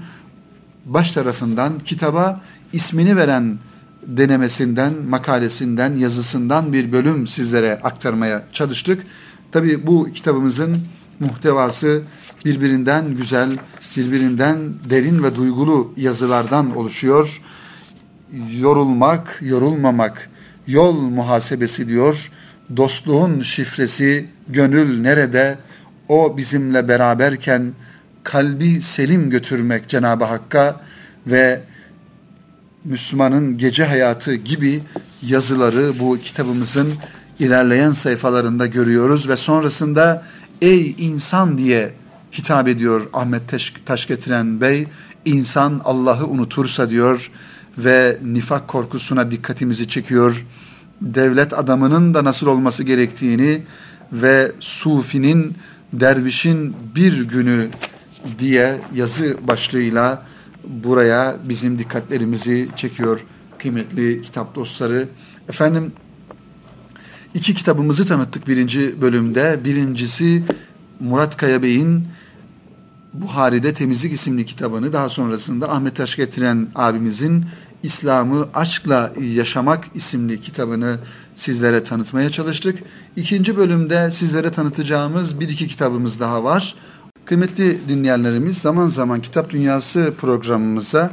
[0.86, 2.40] baş tarafından kitaba
[2.72, 3.58] ismini veren
[4.06, 9.06] denemesinden, makalesinden, yazısından bir bölüm sizlere aktarmaya çalıştık.
[9.52, 10.80] Tabi bu kitabımızın
[11.20, 12.02] muhtevası
[12.44, 13.56] birbirinden güzel,
[13.96, 14.58] birbirinden
[14.90, 17.40] derin ve duygulu yazılardan oluşuyor.
[18.58, 20.30] Yorulmak, yorulmamak,
[20.66, 22.30] yol muhasebesi diyor.
[22.76, 25.58] Dostluğun şifresi, gönül nerede?
[26.08, 27.72] O bizimle beraberken
[28.24, 30.80] kalbi selim götürmek Cenab-ı Hakk'a
[31.26, 31.60] ve
[32.84, 34.82] Müslümanın gece hayatı gibi
[35.22, 36.92] yazıları bu kitabımızın
[37.38, 40.24] ilerleyen sayfalarında görüyoruz ve sonrasında
[40.62, 41.94] ey insan diye
[42.38, 44.86] hitap ediyor Ahmet Taş, Taşgetiren Bey.
[45.24, 47.30] İnsan Allah'ı unutursa diyor
[47.78, 50.46] ve nifak korkusuna dikkatimizi çekiyor.
[51.00, 53.62] Devlet adamının da nasıl olması gerektiğini
[54.12, 55.56] ve sufinin,
[55.92, 57.68] dervişin bir günü
[58.38, 60.26] diye yazı başlığıyla
[60.64, 63.20] buraya bizim dikkatlerimizi çekiyor
[63.58, 65.08] kıymetli kitap dostları.
[65.48, 65.92] Efendim
[67.34, 69.60] iki kitabımızı tanıttık birinci bölümde.
[69.64, 70.42] Birincisi
[71.00, 72.06] Murat Kaya Bey'in
[73.12, 77.44] Buhari'de Temizlik isimli kitabını daha sonrasında Ahmet Taş getiren abimizin
[77.82, 80.98] İslam'ı Aşkla Yaşamak isimli kitabını
[81.34, 82.78] sizlere tanıtmaya çalıştık.
[83.16, 86.74] İkinci bölümde sizlere tanıtacağımız bir iki kitabımız daha var.
[87.24, 91.10] Kıymetli dinleyenlerimiz zaman zaman Kitap Dünyası programımıza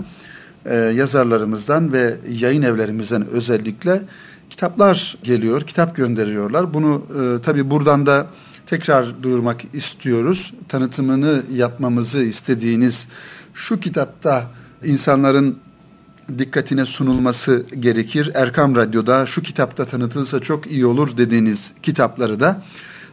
[0.66, 4.02] e, yazarlarımızdan ve yayın evlerimizden özellikle
[4.50, 6.74] kitaplar geliyor, kitap gönderiyorlar.
[6.74, 8.28] Bunu e, tabii buradan da
[8.66, 10.54] tekrar duyurmak istiyoruz.
[10.68, 13.08] Tanıtımını yapmamızı istediğiniz
[13.54, 14.48] şu kitapta
[14.84, 15.58] insanların
[16.38, 18.32] dikkatine sunulması gerekir.
[18.34, 22.64] Erkam Radyo'da şu kitapta tanıtılsa çok iyi olur dediğiniz kitapları da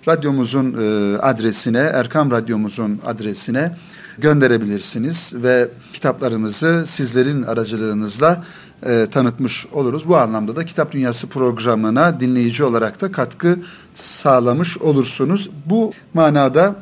[0.08, 3.76] radyomuzun e, adresine, Erkam Radyomuzun adresine
[4.18, 8.44] gönderebilirsiniz ve kitaplarımızı sizlerin aracılığınızla
[8.86, 10.08] e, tanıtmış oluruz.
[10.08, 13.58] Bu anlamda da Kitap Dünyası programına dinleyici olarak da katkı
[13.94, 15.50] sağlamış olursunuz.
[15.66, 16.76] Bu manada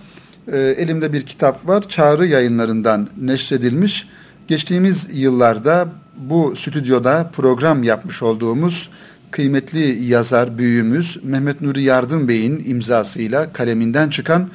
[0.53, 1.83] e, elimde bir kitap var.
[1.83, 4.09] Çağrı yayınlarından neşredilmiş.
[4.49, 8.89] Geçtiğimiz yıllarda bu stüdyoda program yapmış olduğumuz
[9.31, 14.49] kıymetli yazar büyüğümüz Mehmet Nuri Yardım Bey'in imzasıyla kaleminden çıkan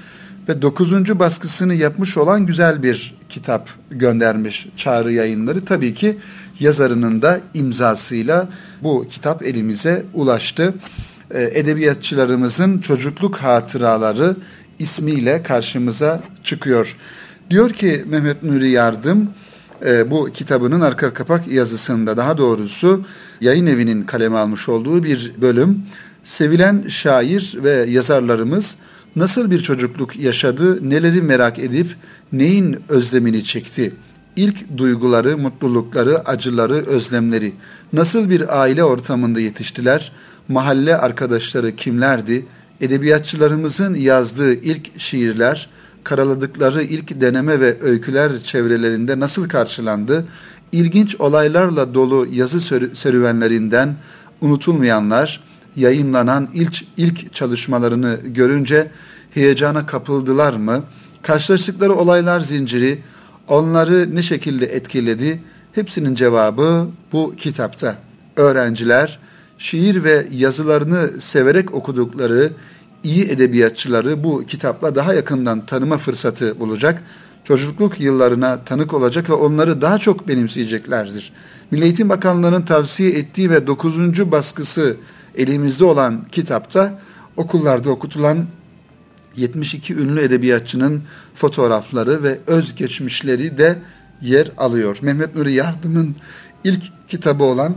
[0.50, 5.66] ve dokuzuncu baskısını yapmış olan güzel bir kitap göndermiş Çağrı Yayınları.
[5.66, 6.18] Tabii ki
[6.60, 8.50] yazarının da imzasıyla
[8.84, 10.74] bu kitap elimize ulaştı.
[11.34, 14.36] Ee, edebiyatçılarımızın çocukluk hatıraları
[14.80, 16.98] ismiyle karşımıza çıkıyor.
[17.50, 19.30] Diyor ki Mehmet Nuri Yardım,
[19.86, 23.06] e, bu kitabının arka kapak yazısında daha doğrusu
[23.42, 25.80] yayın evinin kaleme almış olduğu bir bölüm.
[26.24, 28.76] Sevilen şair ve yazarlarımız
[29.16, 31.96] nasıl bir çocukluk yaşadı, neleri merak edip
[32.32, 33.94] neyin özlemini çekti?
[34.36, 37.54] İlk duyguları, mutlulukları, acıları, özlemleri,
[37.94, 40.12] nasıl bir aile ortamında yetiştiler,
[40.48, 42.46] mahalle arkadaşları kimlerdi,
[42.82, 45.70] edebiyatçılarımızın yazdığı ilk şiirler,
[46.04, 50.26] karaladıkları ilk deneme ve öyküler çevrelerinde nasıl karşılandı,
[50.72, 52.62] ilginç olaylarla dolu yazı
[52.96, 53.96] serüvenlerinden
[54.42, 55.44] unutulmayanlar,
[55.76, 58.92] yayınlanan ilk, ilk çalışmalarını görünce
[59.32, 60.84] heyecana kapıldılar mı?
[61.22, 63.00] Karşılaştıkları olaylar zinciri
[63.48, 65.42] onları ne şekilde etkiledi?
[65.74, 67.96] Hepsinin cevabı bu kitapta.
[68.36, 69.20] Öğrenciler
[69.58, 72.52] şiir ve yazılarını severek okudukları
[73.04, 77.04] iyi edebiyatçıları bu kitapla daha yakından tanıma fırsatı bulacak.
[77.44, 81.34] Çocukluk yıllarına tanık olacak ve onları daha çok benimseyeceklerdir.
[81.72, 84.32] Milli Eğitim Bakanlığı'nın tavsiye ettiği ve 9.
[84.32, 84.98] baskısı
[85.36, 87.00] elimizde olan kitapta
[87.38, 88.46] okullarda okutulan
[89.36, 91.04] 72 ünlü edebiyatçının
[91.36, 93.80] fotoğrafları ve özgeçmişleri de
[94.22, 94.98] yer alıyor.
[95.02, 96.16] Mehmet Nuri Yardım'ın
[96.64, 97.76] ilk kitabı olan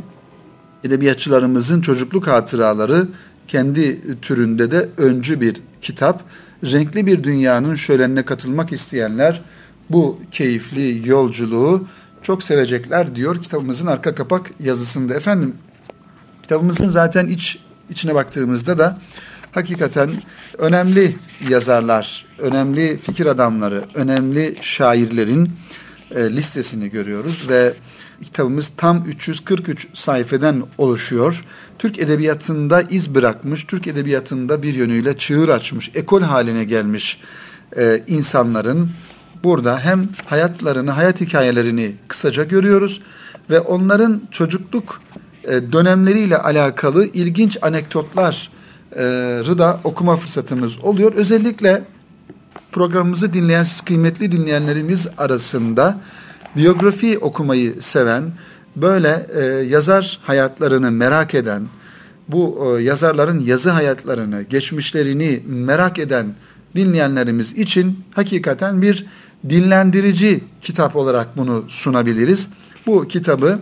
[0.85, 3.09] edebiyatçılarımızın çocukluk hatıraları
[3.49, 6.23] kendi türünde de öncü bir kitap.
[6.65, 9.43] Renkli bir dünyanın şölenine katılmak isteyenler
[9.91, 11.89] bu keyifli yolculuğu
[12.23, 15.15] çok sevecekler diyor kitabımızın arka kapak yazısında.
[15.15, 15.55] Efendim
[16.43, 17.59] kitabımızın zaten iç
[17.91, 18.99] içine baktığımızda da
[19.53, 20.11] hakikaten
[20.59, 21.17] önemli
[21.49, 25.51] yazarlar, önemli fikir adamları, önemli şairlerin
[26.15, 27.75] e, listesini görüyoruz ve
[28.23, 31.45] kitabımız tam 343 sayfeden oluşuyor.
[31.79, 37.21] Türk edebiyatında iz bırakmış, Türk edebiyatında bir yönüyle çığır açmış, ekol haline gelmiş
[37.77, 38.91] e, insanların
[39.45, 43.01] burada hem hayatlarını, hayat hikayelerini kısaca görüyoruz
[43.51, 45.01] ve onların çocukluk
[45.45, 48.55] e, dönemleriyle alakalı ilginç anekdotlar
[49.59, 51.13] da okuma fırsatımız oluyor.
[51.13, 51.83] Özellikle
[52.73, 56.01] programımızı dinleyen kıymetli dinleyenlerimiz arasında
[56.57, 58.33] biyografi okumayı seven,
[58.77, 61.69] böyle e, yazar hayatlarını merak eden,
[62.29, 66.35] bu e, yazarların yazı hayatlarını, geçmişlerini merak eden
[66.77, 69.07] dinleyenlerimiz için hakikaten bir
[69.49, 72.49] dinlendirici kitap olarak bunu sunabiliriz.
[72.87, 73.59] Bu kitabı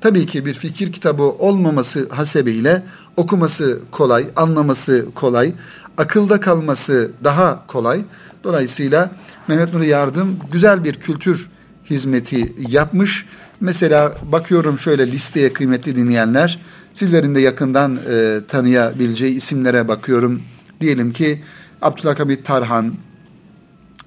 [0.00, 2.82] tabii ki bir fikir kitabı olmaması hasebiyle
[3.16, 5.52] okuması kolay, anlaması kolay,
[5.98, 8.04] akılda kalması daha kolay.
[8.44, 9.10] Dolayısıyla
[9.48, 11.50] Mehmet Nuri Yardım güzel bir kültür
[11.92, 13.26] hizmeti yapmış.
[13.60, 16.60] Mesela bakıyorum şöyle listeye kıymetli dinleyenler,
[16.94, 20.42] sizlerin de yakından e, tanıyabileceği isimlere bakıyorum.
[20.80, 21.42] Diyelim ki
[21.82, 22.94] Abdülhamit Tarhan,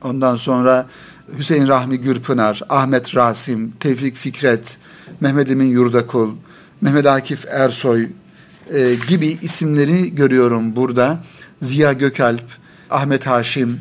[0.03, 0.85] ondan sonra
[1.37, 4.77] Hüseyin Rahmi Gürpınar, Ahmet Rasim, Tevfik Fikret,
[5.19, 6.31] Mehmet Emin Yurdakul,
[6.81, 8.07] Mehmet Akif Ersoy
[8.73, 11.23] e, gibi isimleri görüyorum burada.
[11.61, 12.43] Ziya Gökalp,
[12.89, 13.79] Ahmet Haşim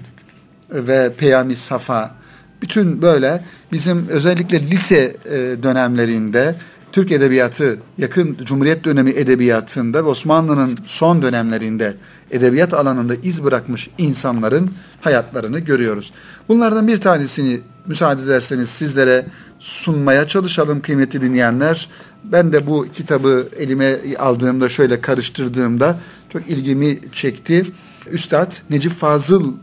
[0.71, 2.24] ve Peyami Safa.
[2.65, 6.55] Bütün böyle bizim özellikle lise e, dönemlerinde
[6.93, 11.97] Türk edebiyatı, yakın Cumhuriyet dönemi edebiyatında ve Osmanlı'nın son dönemlerinde
[12.31, 16.13] edebiyat alanında iz bırakmış insanların hayatlarını görüyoruz.
[16.49, 19.27] Bunlardan bir tanesini müsaade ederseniz sizlere
[19.59, 21.89] sunmaya çalışalım kıymetli dinleyenler.
[22.25, 25.99] Ben de bu kitabı elime aldığımda şöyle karıştırdığımda
[26.33, 27.67] çok ilgimi çekti.
[28.11, 29.55] Üstad Necip Fazıl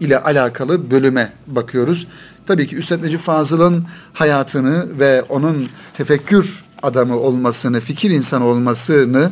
[0.00, 2.06] ile alakalı bölüme bakıyoruz.
[2.50, 9.30] Tabii ki Üstad Necip Fazıl'ın hayatını ve onun tefekkür adamı olmasını, fikir insanı olmasını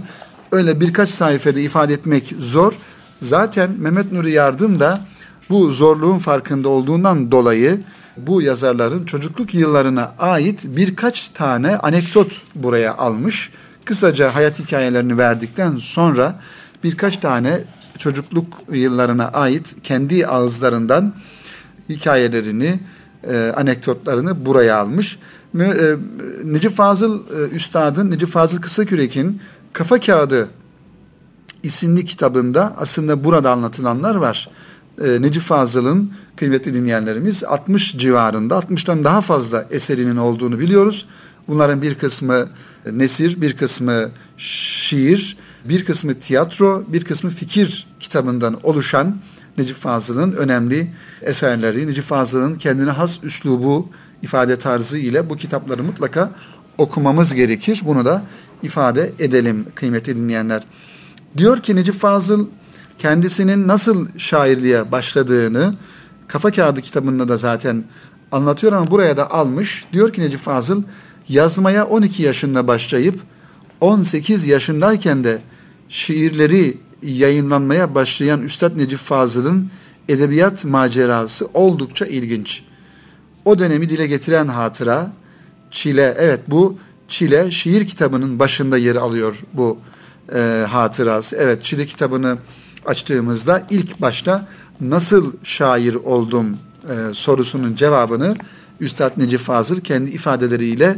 [0.52, 2.72] öyle birkaç sayfada ifade etmek zor.
[3.22, 5.00] Zaten Mehmet Nuri Yardım da
[5.50, 7.81] bu zorluğun farkında olduğundan dolayı
[8.16, 13.50] bu yazarların çocukluk yıllarına ait birkaç tane anekdot buraya almış.
[13.85, 16.40] Kısaca hayat hikayelerini verdikten sonra
[16.85, 17.61] birkaç tane
[17.98, 21.14] çocukluk yıllarına ait kendi ağızlarından
[21.88, 22.81] hikayelerini,
[23.24, 25.18] e, anekdotlarını buraya almış.
[25.61, 25.96] E,
[26.44, 29.40] Necip Fazıl e, Üstad'ın, Necip Fazıl Kısakürek'in
[29.72, 30.48] Kafa Kağıdı
[31.62, 34.50] isimli kitabında aslında burada anlatılanlar var.
[35.04, 41.07] E, Necip Fazıl'ın kıymetli dinleyenlerimiz 60 civarında, 60'tan daha fazla eserinin olduğunu biliyoruz.
[41.48, 42.48] Bunların bir kısmı
[42.92, 49.16] nesir, bir kısmı şiir, bir kısmı tiyatro, bir kısmı fikir kitabından oluşan
[49.59, 50.90] Necip Fazıl'ın önemli
[51.23, 53.88] eserleri, Necip Fazıl'ın kendine has üslubu,
[54.23, 56.31] ifade tarzı ile bu kitapları mutlaka
[56.79, 57.83] okumamız gerekir.
[57.85, 58.23] Bunu da
[58.62, 60.62] ifade edelim kıymetli dinleyenler.
[61.37, 62.47] Diyor ki Necip Fazıl
[62.99, 65.75] kendisinin nasıl şairliğe başladığını
[66.29, 67.85] Kafa Kağıdı kitabında da zaten
[68.33, 69.87] anlatıyor ama buraya da almış.
[69.92, 70.83] Diyor ki Necip Fazıl
[71.29, 73.21] yazmaya 12 yaşında başlayıp
[73.81, 75.42] 18 yaşındayken de
[75.88, 79.70] şiirleri yayınlanmaya başlayan Üstad Necip Fazıl'ın
[80.08, 82.62] edebiyat macerası oldukça ilginç.
[83.44, 85.12] o dönemi dile getiren hatıra
[85.70, 86.14] Çile.
[86.18, 89.78] Evet bu Çile şiir kitabının başında yer alıyor bu
[90.34, 91.37] e, hatırası.
[91.37, 92.38] Evet Çile kitabını
[92.87, 94.48] açtığımızda ilk başta
[94.80, 96.56] nasıl şair oldum
[96.90, 98.37] e, sorusunun cevabını
[98.80, 100.96] Üstad Necip Fazıl kendi ifadeleriyle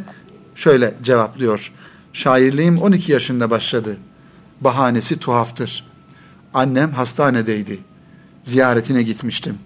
[0.54, 1.72] şöyle cevaplıyor.
[2.12, 3.96] Şairliğim 12 yaşında başladı.
[4.60, 5.89] Bahanesi tuhaftır.
[6.54, 7.78] Annem hastanedeydi.
[8.44, 9.58] Ziyaretine gitmiştim.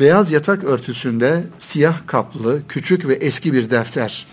[0.00, 4.26] Beyaz yatak örtüsünde siyah kaplı, küçük ve eski bir defter.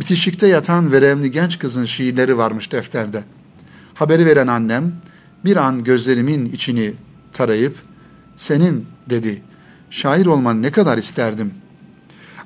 [0.00, 3.24] Bitişikte yatan veremli genç kızın şiirleri varmış defterde.
[3.94, 4.92] Haberi veren annem
[5.44, 6.94] bir an gözlerimin içini
[7.32, 7.76] tarayıp
[8.36, 9.42] senin dedi.
[9.90, 11.54] Şair olman ne kadar isterdim.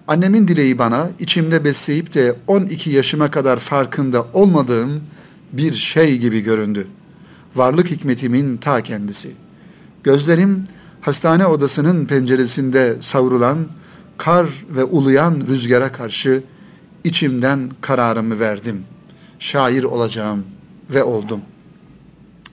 [0.09, 5.03] Annemin dileği bana içimde besleyip de 12 yaşıma kadar farkında olmadığım
[5.53, 6.87] bir şey gibi göründü.
[7.59, 9.33] Varlık hikmetimin ta kendisi.
[10.03, 10.65] Gözlerim
[11.01, 13.67] hastane odasının penceresinde savrulan
[14.19, 16.43] kar ve uluyan rüzgara karşı
[17.05, 18.85] içimden kararımı verdim.
[19.39, 20.45] Şair olacağım
[20.91, 21.41] ve oldum.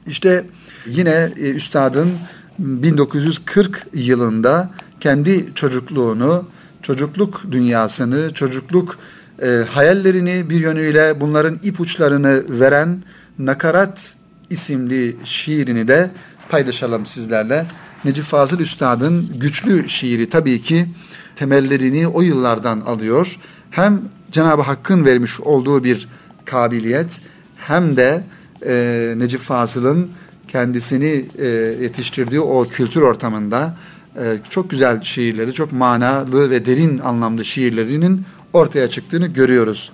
[0.08, 0.46] İşte
[0.86, 2.12] yine e, üstadın
[2.60, 6.46] 1940 yılında kendi çocukluğunu,
[6.82, 8.98] çocukluk dünyasını, çocukluk
[9.42, 13.04] e, hayallerini bir yönüyle bunların ipuçlarını veren
[13.40, 14.15] Nakarat
[14.50, 16.12] isimli şiirini de
[16.50, 17.66] paylaşalım sizlerle.
[18.06, 20.88] Necip Fazıl Üstad'ın güçlü şiiri tabii ki
[21.36, 23.38] temellerini o yıllardan alıyor.
[23.72, 26.08] Hem Cenab-ı Hakk'ın vermiş olduğu bir
[26.46, 27.22] kabiliyet
[27.58, 28.24] hem de
[28.66, 30.10] e, Necip Fazıl'ın
[30.48, 31.46] kendisini e,
[31.82, 33.78] yetiştirdiği o kültür ortamında
[34.16, 39.92] e, çok güzel şiirleri, çok manalı ve derin anlamda şiirlerinin ortaya çıktığını görüyoruz.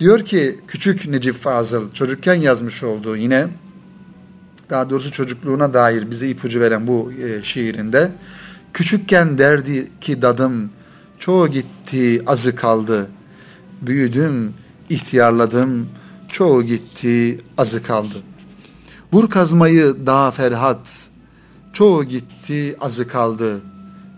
[0.00, 3.48] Diyor ki küçük Necip Fazıl çocukken yazmış olduğu yine
[4.70, 8.10] daha doğrusu çocukluğuna dair bize ipucu veren bu e, şiirinde
[8.72, 10.70] küçükken derdi ki dadım
[11.18, 13.10] çoğu gitti azı kaldı.
[13.82, 14.54] Büyüdüm
[14.90, 15.88] ihtiyarladım
[16.28, 18.22] çoğu gitti azı kaldı.
[19.12, 20.90] Vur kazmayı daha ferhat
[21.72, 23.60] çoğu gitti azı kaldı.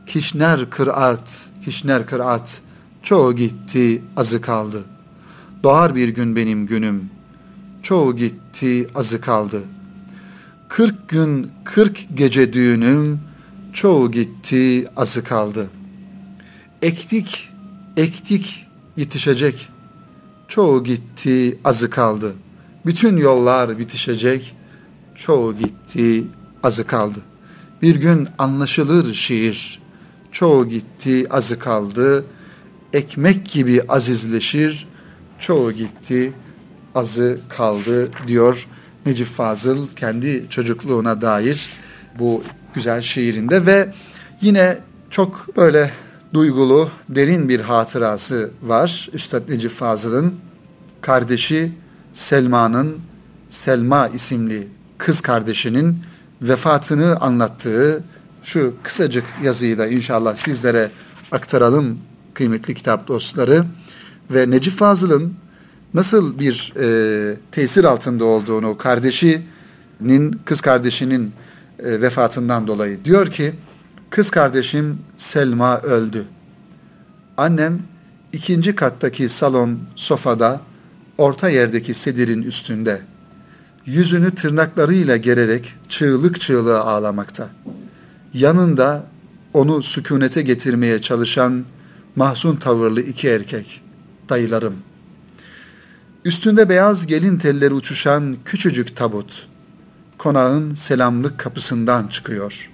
[0.07, 2.61] Kişner kıraat kişner kıraat
[3.03, 4.85] çoğu gitti azı kaldı.
[5.63, 7.11] Doğar bir gün benim günüm
[7.83, 9.82] çoğu gitti azı kaldı.''
[10.77, 13.21] Kırk gün kırk gece düğünüm,
[13.73, 15.71] çoğu gitti azı kaldı.
[16.83, 17.49] Ektik,
[17.97, 19.69] ektik yetişecek,
[20.49, 22.35] çoğu gitti azı kaldı.
[22.87, 24.57] Bütün yollar bitişecek,
[25.15, 26.25] çoğu gitti
[26.63, 27.21] azı kaldı.
[27.83, 29.81] Bir gün anlaşılır şiir,
[30.33, 32.25] çoğu gitti azı kaldı.
[32.93, 34.89] Ekmek gibi azizleşir,
[35.39, 36.33] çoğu gitti
[36.95, 38.69] azı kaldı diyor
[39.07, 41.71] Necip Fazıl kendi çocukluğuna dair
[42.19, 42.43] bu
[42.75, 43.93] güzel şiirinde ve
[44.41, 44.79] yine
[45.11, 45.91] çok böyle
[46.35, 49.11] duygulu, derin bir hatırası var.
[49.13, 50.35] Üstad Necip Fazıl'ın
[51.01, 51.73] kardeşi
[52.15, 52.99] Selma'nın
[53.49, 55.99] Selma isimli kız kardeşinin
[56.43, 58.05] vefatını anlattığı
[58.43, 60.91] şu kısacık yazıyı da inşallah sizlere
[61.33, 61.99] aktaralım
[62.35, 63.65] kıymetli kitap dostları.
[64.31, 65.35] Ve Necip Fazıl'ın
[65.95, 71.33] nasıl bir e, tesir altında olduğunu kardeşinin, kız kardeşinin
[71.79, 73.55] e, vefatından dolayı diyor ki,
[74.11, 76.25] kız kardeşim Selma öldü.
[77.37, 77.83] Annem
[78.33, 80.61] ikinci kattaki salon sofada,
[81.19, 83.01] orta yerdeki sedirin üstünde,
[83.87, 87.49] yüzünü tırnaklarıyla gererek çığlık çığlığa ağlamakta.
[88.35, 89.07] Yanında
[89.55, 91.65] onu sükunete getirmeye çalışan
[92.17, 93.81] mahzun tavırlı iki erkek,
[94.29, 94.92] dayılarım.''
[96.25, 99.49] Üstünde beyaz gelin telleri uçuşan küçücük tabut,
[100.19, 102.71] konağın selamlık kapısından çıkıyor.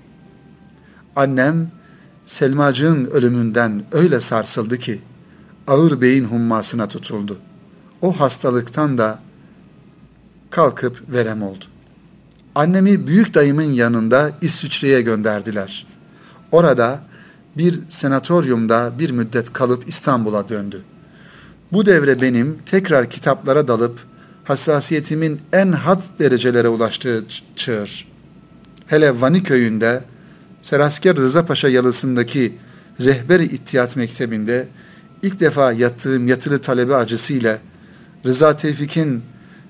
[1.17, 1.71] Annem,
[2.27, 5.01] Selmacığın ölümünden öyle sarsıldı ki,
[5.67, 7.39] ağır beyin hummasına tutuldu.
[8.03, 9.19] O hastalıktan da
[10.51, 11.65] kalkıp verem oldu.
[12.55, 15.87] Annemi büyük dayımın yanında İsviçre'ye gönderdiler.
[16.53, 17.01] Orada
[17.57, 20.98] bir senatoryumda bir müddet kalıp İstanbul'a döndü.''
[21.73, 23.99] Bu devre benim tekrar kitaplara dalıp
[24.45, 27.25] hassasiyetimin en had derecelere ulaştığı
[27.57, 28.09] çığır.
[28.87, 30.05] Hele Vani köyünde
[30.63, 32.59] Serasker Rıza Paşa yalısındaki
[33.01, 34.69] rehber İttiyat Mektebi'nde
[35.23, 37.59] ilk defa yattığım yatılı talebe acısıyla
[38.27, 39.23] Rıza Tevfik'in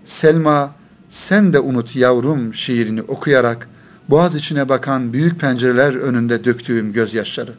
[0.04, 0.74] Selma
[1.10, 3.68] sen de unut yavrum şiirini okuyarak
[4.08, 7.52] boğaz içine bakan büyük pencereler önünde döktüğüm gözyaşları.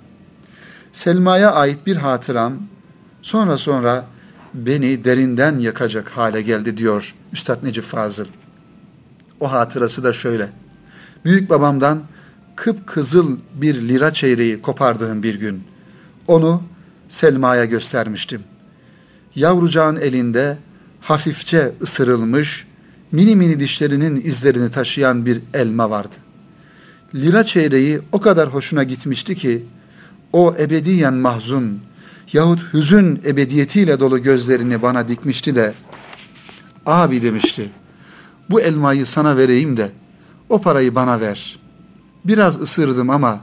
[0.93, 2.53] Selma'ya ait bir hatıram
[3.21, 4.05] sonra sonra
[4.53, 8.25] beni derinden yakacak hale geldi diyor Üstad Necip Fazıl.
[9.39, 10.49] O hatırası da şöyle.
[11.25, 12.03] Büyük babamdan
[12.55, 15.63] kıpkızıl bir lira çeyreği kopardığım bir gün.
[16.27, 16.63] Onu
[17.09, 18.43] Selma'ya göstermiştim.
[19.35, 20.57] Yavrucağın elinde
[21.01, 22.67] hafifçe ısırılmış,
[23.11, 26.15] mini mini dişlerinin izlerini taşıyan bir elma vardı.
[27.15, 29.65] Lira çeyreği o kadar hoşuna gitmişti ki,
[30.33, 31.79] o ebediyen mahzun
[32.33, 35.73] yahut hüzün ebediyetiyle dolu gözlerini bana dikmişti de,
[36.85, 37.69] abi demişti,
[38.49, 39.91] bu elmayı sana vereyim de,
[40.49, 41.59] o parayı bana ver.
[42.25, 43.39] Biraz ısırdım ama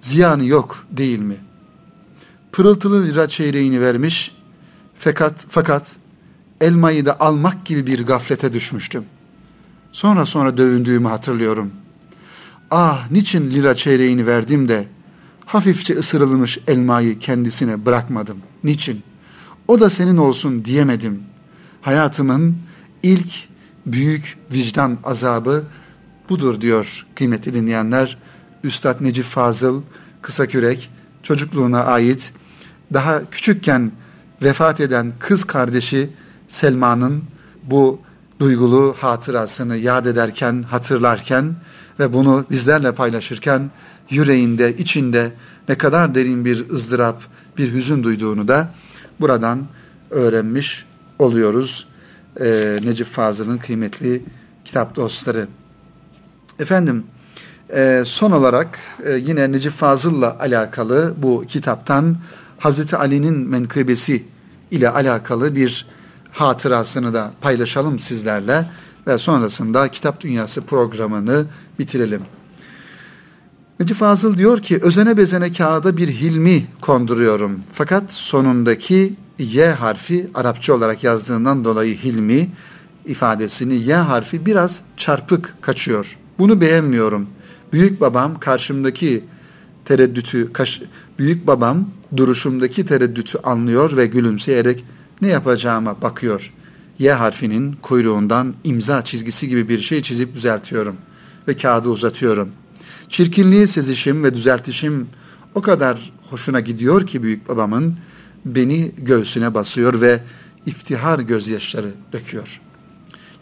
[0.00, 1.36] ziyanı yok değil mi?
[2.52, 4.34] Pırıltılı lira çeyreğini vermiş,
[4.98, 5.96] fakat, fakat
[6.60, 9.04] elmayı da almak gibi bir gaflete düşmüştüm.
[9.92, 11.70] Sonra sonra dövündüğümü hatırlıyorum.
[12.70, 14.88] Ah niçin lira çeyreğini verdim de
[15.52, 18.38] hafifçe ısırılmış elmayı kendisine bırakmadım.
[18.64, 19.02] Niçin?
[19.68, 21.22] O da senin olsun diyemedim.
[21.80, 22.56] Hayatımın
[23.02, 23.28] ilk
[23.86, 25.64] büyük vicdan azabı
[26.28, 28.18] budur diyor kıymetli dinleyenler.
[28.64, 29.82] Üstad Necip Fazıl
[30.22, 30.90] Kısakürek
[31.22, 32.32] çocukluğuna ait
[32.92, 33.92] daha küçükken
[34.42, 36.10] vefat eden kız kardeşi
[36.48, 37.22] Selma'nın
[37.62, 38.00] bu
[38.40, 41.54] duygulu hatırasını yad ederken, hatırlarken
[41.98, 43.70] ve bunu bizlerle paylaşırken
[44.10, 45.32] yüreğinde, içinde
[45.68, 47.22] ne kadar derin bir ızdırap,
[47.58, 48.74] bir hüzün duyduğunu da
[49.20, 49.66] buradan
[50.10, 50.86] öğrenmiş
[51.18, 51.86] oluyoruz.
[52.40, 54.22] Ee, Necip Fazıl'ın kıymetli
[54.64, 55.48] kitap dostları.
[56.58, 57.04] Efendim,
[57.74, 62.16] e, son olarak e, yine Necip Fazıl'la alakalı bu kitaptan
[62.58, 64.24] Hazreti Ali'nin menkıbesi
[64.70, 65.86] ile alakalı bir
[66.32, 68.66] hatırasını da paylaşalım sizlerle
[69.06, 71.46] ve sonrasında Kitap Dünyası programını
[71.78, 72.22] bitirelim.
[73.80, 77.60] Necip Fazıl diyor ki özene bezene kağıda bir hilmi konduruyorum.
[77.72, 82.50] Fakat sonundaki Y harfi Arapça olarak yazdığından dolayı hilmi
[83.06, 86.18] ifadesini Y harfi biraz çarpık kaçıyor.
[86.38, 87.26] Bunu beğenmiyorum.
[87.72, 89.24] Büyük babam karşımdaki
[89.84, 90.50] tereddütü,
[91.18, 94.84] büyük babam duruşumdaki tereddütü anlıyor ve gülümseyerek
[95.22, 96.52] ne yapacağıma bakıyor.
[96.98, 100.96] Y harfinin kuyruğundan imza çizgisi gibi bir şey çizip düzeltiyorum
[101.48, 102.48] ve kağıdı uzatıyorum.
[103.08, 105.08] Çirkinliği sezişim ve düzeltişim
[105.54, 107.96] o kadar hoşuna gidiyor ki büyük babamın
[108.44, 110.20] beni göğsüne basıyor ve
[110.66, 112.60] iftihar gözyaşları döküyor.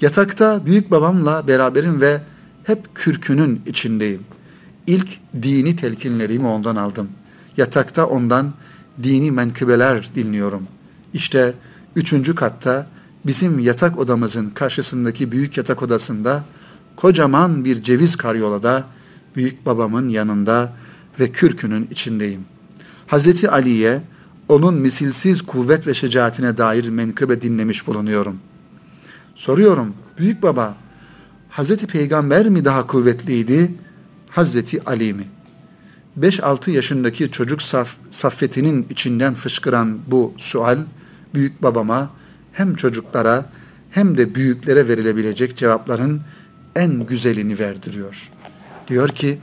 [0.00, 2.20] Yatakta büyük babamla beraberim ve
[2.64, 4.22] hep kürkünün içindeyim.
[4.86, 5.08] İlk
[5.42, 7.08] dini telkinlerimi ondan aldım.
[7.56, 8.52] Yatakta ondan
[9.02, 10.66] dini menkıbeler dinliyorum.
[11.14, 11.54] İşte
[11.96, 12.86] üçüncü katta
[13.26, 16.44] bizim yatak odamızın karşısındaki büyük yatak odasında
[16.96, 18.84] kocaman bir ceviz karyolada
[19.36, 20.72] büyük babamın yanında
[21.20, 22.44] ve kürkünün içindeyim.
[23.06, 24.00] Hazreti Ali'ye
[24.48, 28.38] onun misilsiz kuvvet ve şecaatine dair menkıbe dinlemiş bulunuyorum.
[29.34, 30.76] Soruyorum, büyük baba,
[31.48, 33.74] Hazreti Peygamber mi daha kuvvetliydi,
[34.30, 35.26] Hazreti Ali mi?
[36.20, 40.78] 5-6 yaşındaki çocuk saf, saffetinin içinden fışkıran bu sual,
[41.34, 42.10] büyük babama
[42.52, 43.46] hem çocuklara
[43.90, 46.20] hem de büyüklere verilebilecek cevapların
[46.76, 48.30] en güzelini verdiriyor.
[48.88, 49.38] Diyor ki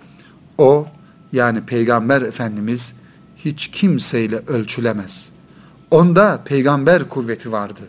[0.58, 0.88] o
[1.34, 2.94] yani Peygamber Efendimiz
[3.38, 5.30] hiç kimseyle ölçülemez.
[5.92, 7.82] Onda peygamber kuvveti vardı.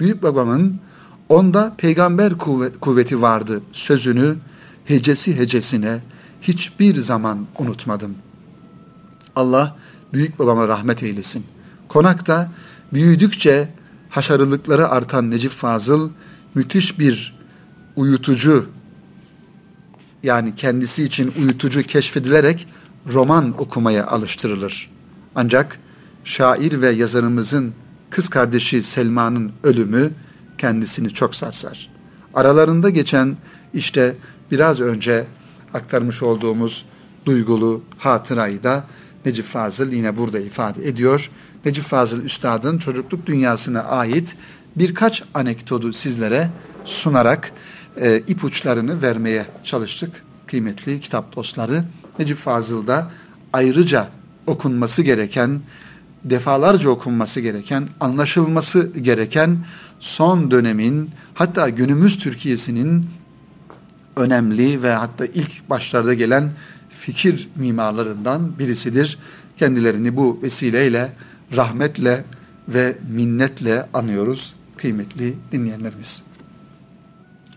[0.00, 0.80] Büyük babamın
[1.28, 4.36] onda peygamber kuvvet, kuvveti vardı sözünü
[4.84, 6.00] hecesi hecesine
[6.40, 8.14] hiçbir zaman unutmadım.
[9.36, 9.76] Allah
[10.12, 11.44] büyük babama rahmet eylesin.
[11.88, 12.50] Konakta
[12.92, 13.68] büyüdükçe
[14.10, 16.10] haşarılıkları artan Necip Fazıl
[16.54, 17.38] müthiş bir
[17.96, 18.66] uyutucu
[20.22, 22.68] yani kendisi için uyutucu keşfedilerek
[23.12, 24.90] roman okumaya alıştırılır.
[25.34, 25.78] Ancak
[26.24, 27.72] şair ve yazarımızın
[28.10, 30.10] kız kardeşi Selma'nın ölümü
[30.58, 31.90] kendisini çok sarsar.
[32.34, 33.36] Aralarında geçen
[33.74, 34.16] işte
[34.50, 35.26] biraz önce
[35.74, 36.84] aktarmış olduğumuz
[37.24, 38.84] duygulu hatırayı da
[39.24, 41.30] Necip Fazıl yine burada ifade ediyor.
[41.64, 44.36] Necip Fazıl Üstad'ın çocukluk dünyasına ait
[44.76, 46.50] birkaç anekdotu sizlere
[46.84, 47.52] sunarak
[48.00, 50.10] e, ipuçlarını vermeye çalıştık
[50.46, 51.84] kıymetli kitap dostları.
[52.18, 53.10] Necip Fazıl'da
[53.52, 54.08] ayrıca
[54.46, 55.60] okunması gereken,
[56.24, 59.58] defalarca okunması gereken, anlaşılması gereken
[60.00, 63.06] son dönemin hatta günümüz Türkiye'sinin
[64.16, 66.50] önemli ve hatta ilk başlarda gelen
[67.00, 69.18] fikir mimarlarından birisidir.
[69.58, 71.12] Kendilerini bu vesileyle
[71.56, 72.24] rahmetle
[72.68, 76.22] ve minnetle anıyoruz kıymetli dinleyenlerimiz.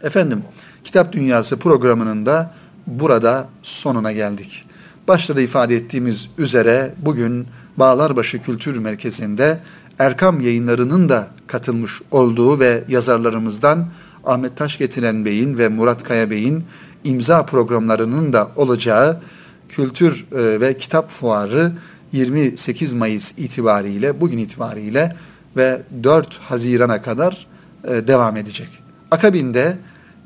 [0.03, 0.43] Efendim,
[0.83, 2.53] Kitap Dünyası programının da
[2.87, 4.65] burada sonuna geldik.
[5.07, 9.59] Başta da ifade ettiğimiz üzere bugün Bağlarbaşı Kültür Merkezi'nde
[9.99, 13.87] Erkam yayınlarının da katılmış olduğu ve yazarlarımızdan
[14.25, 16.63] Ahmet Taşgetiren Bey'in ve Murat Kaya Bey'in
[17.03, 19.21] imza programlarının da olacağı
[19.69, 21.71] kültür e, ve kitap fuarı
[22.15, 25.15] 28 Mayıs itibariyle, bugün itibariyle
[25.57, 27.47] ve 4 Haziran'a kadar
[27.83, 28.69] e, devam edecek.
[29.11, 29.77] Akabinde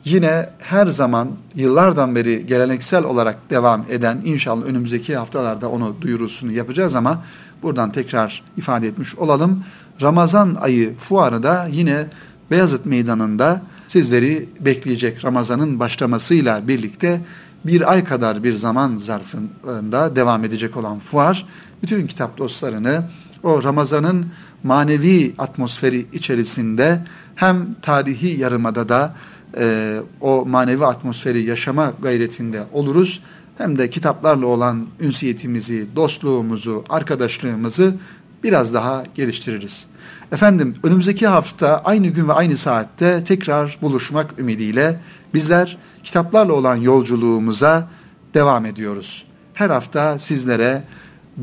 [0.06, 6.96] yine her zaman yıllardan beri geleneksel olarak devam eden inşallah önümüzdeki haftalarda onu duyurusunu yapacağız
[6.96, 7.24] ama
[7.64, 9.64] buradan tekrar ifade etmiş olalım.
[10.02, 12.08] Ramazan ayı fuarı da yine
[12.52, 17.22] Beyazıt Meydanı'nda sizleri bekleyecek Ramazan'ın başlamasıyla birlikte
[17.66, 21.46] bir ay kadar bir zaman zarfında devam edecek olan fuar
[21.84, 23.04] bütün kitap dostlarını
[23.44, 24.26] o Ramazan'ın
[24.64, 27.00] manevi atmosferi içerisinde
[27.36, 29.16] hem tarihi yarımada da
[29.58, 33.22] e, o manevi atmosferi yaşama gayretinde oluruz.
[33.58, 37.96] Hem de kitaplarla olan ünsiyetimizi, dostluğumuzu, arkadaşlığımızı
[38.44, 39.86] biraz daha geliştiririz.
[40.32, 45.00] Efendim önümüzdeki hafta aynı gün ve aynı saatte tekrar buluşmak ümidiyle
[45.34, 47.88] bizler kitaplarla olan yolculuğumuza
[48.34, 49.26] devam ediyoruz.
[49.54, 50.84] Her hafta sizlere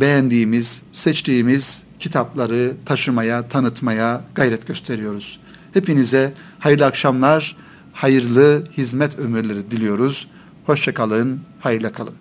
[0.00, 5.40] beğendiğimiz, seçtiğimiz kitapları taşımaya, tanıtmaya gayret gösteriyoruz.
[5.74, 7.56] Hepinize hayırlı akşamlar,
[7.92, 10.28] hayırlı hizmet ömürleri diliyoruz.
[10.66, 12.14] Hoşçakalın, hayırlı kalın.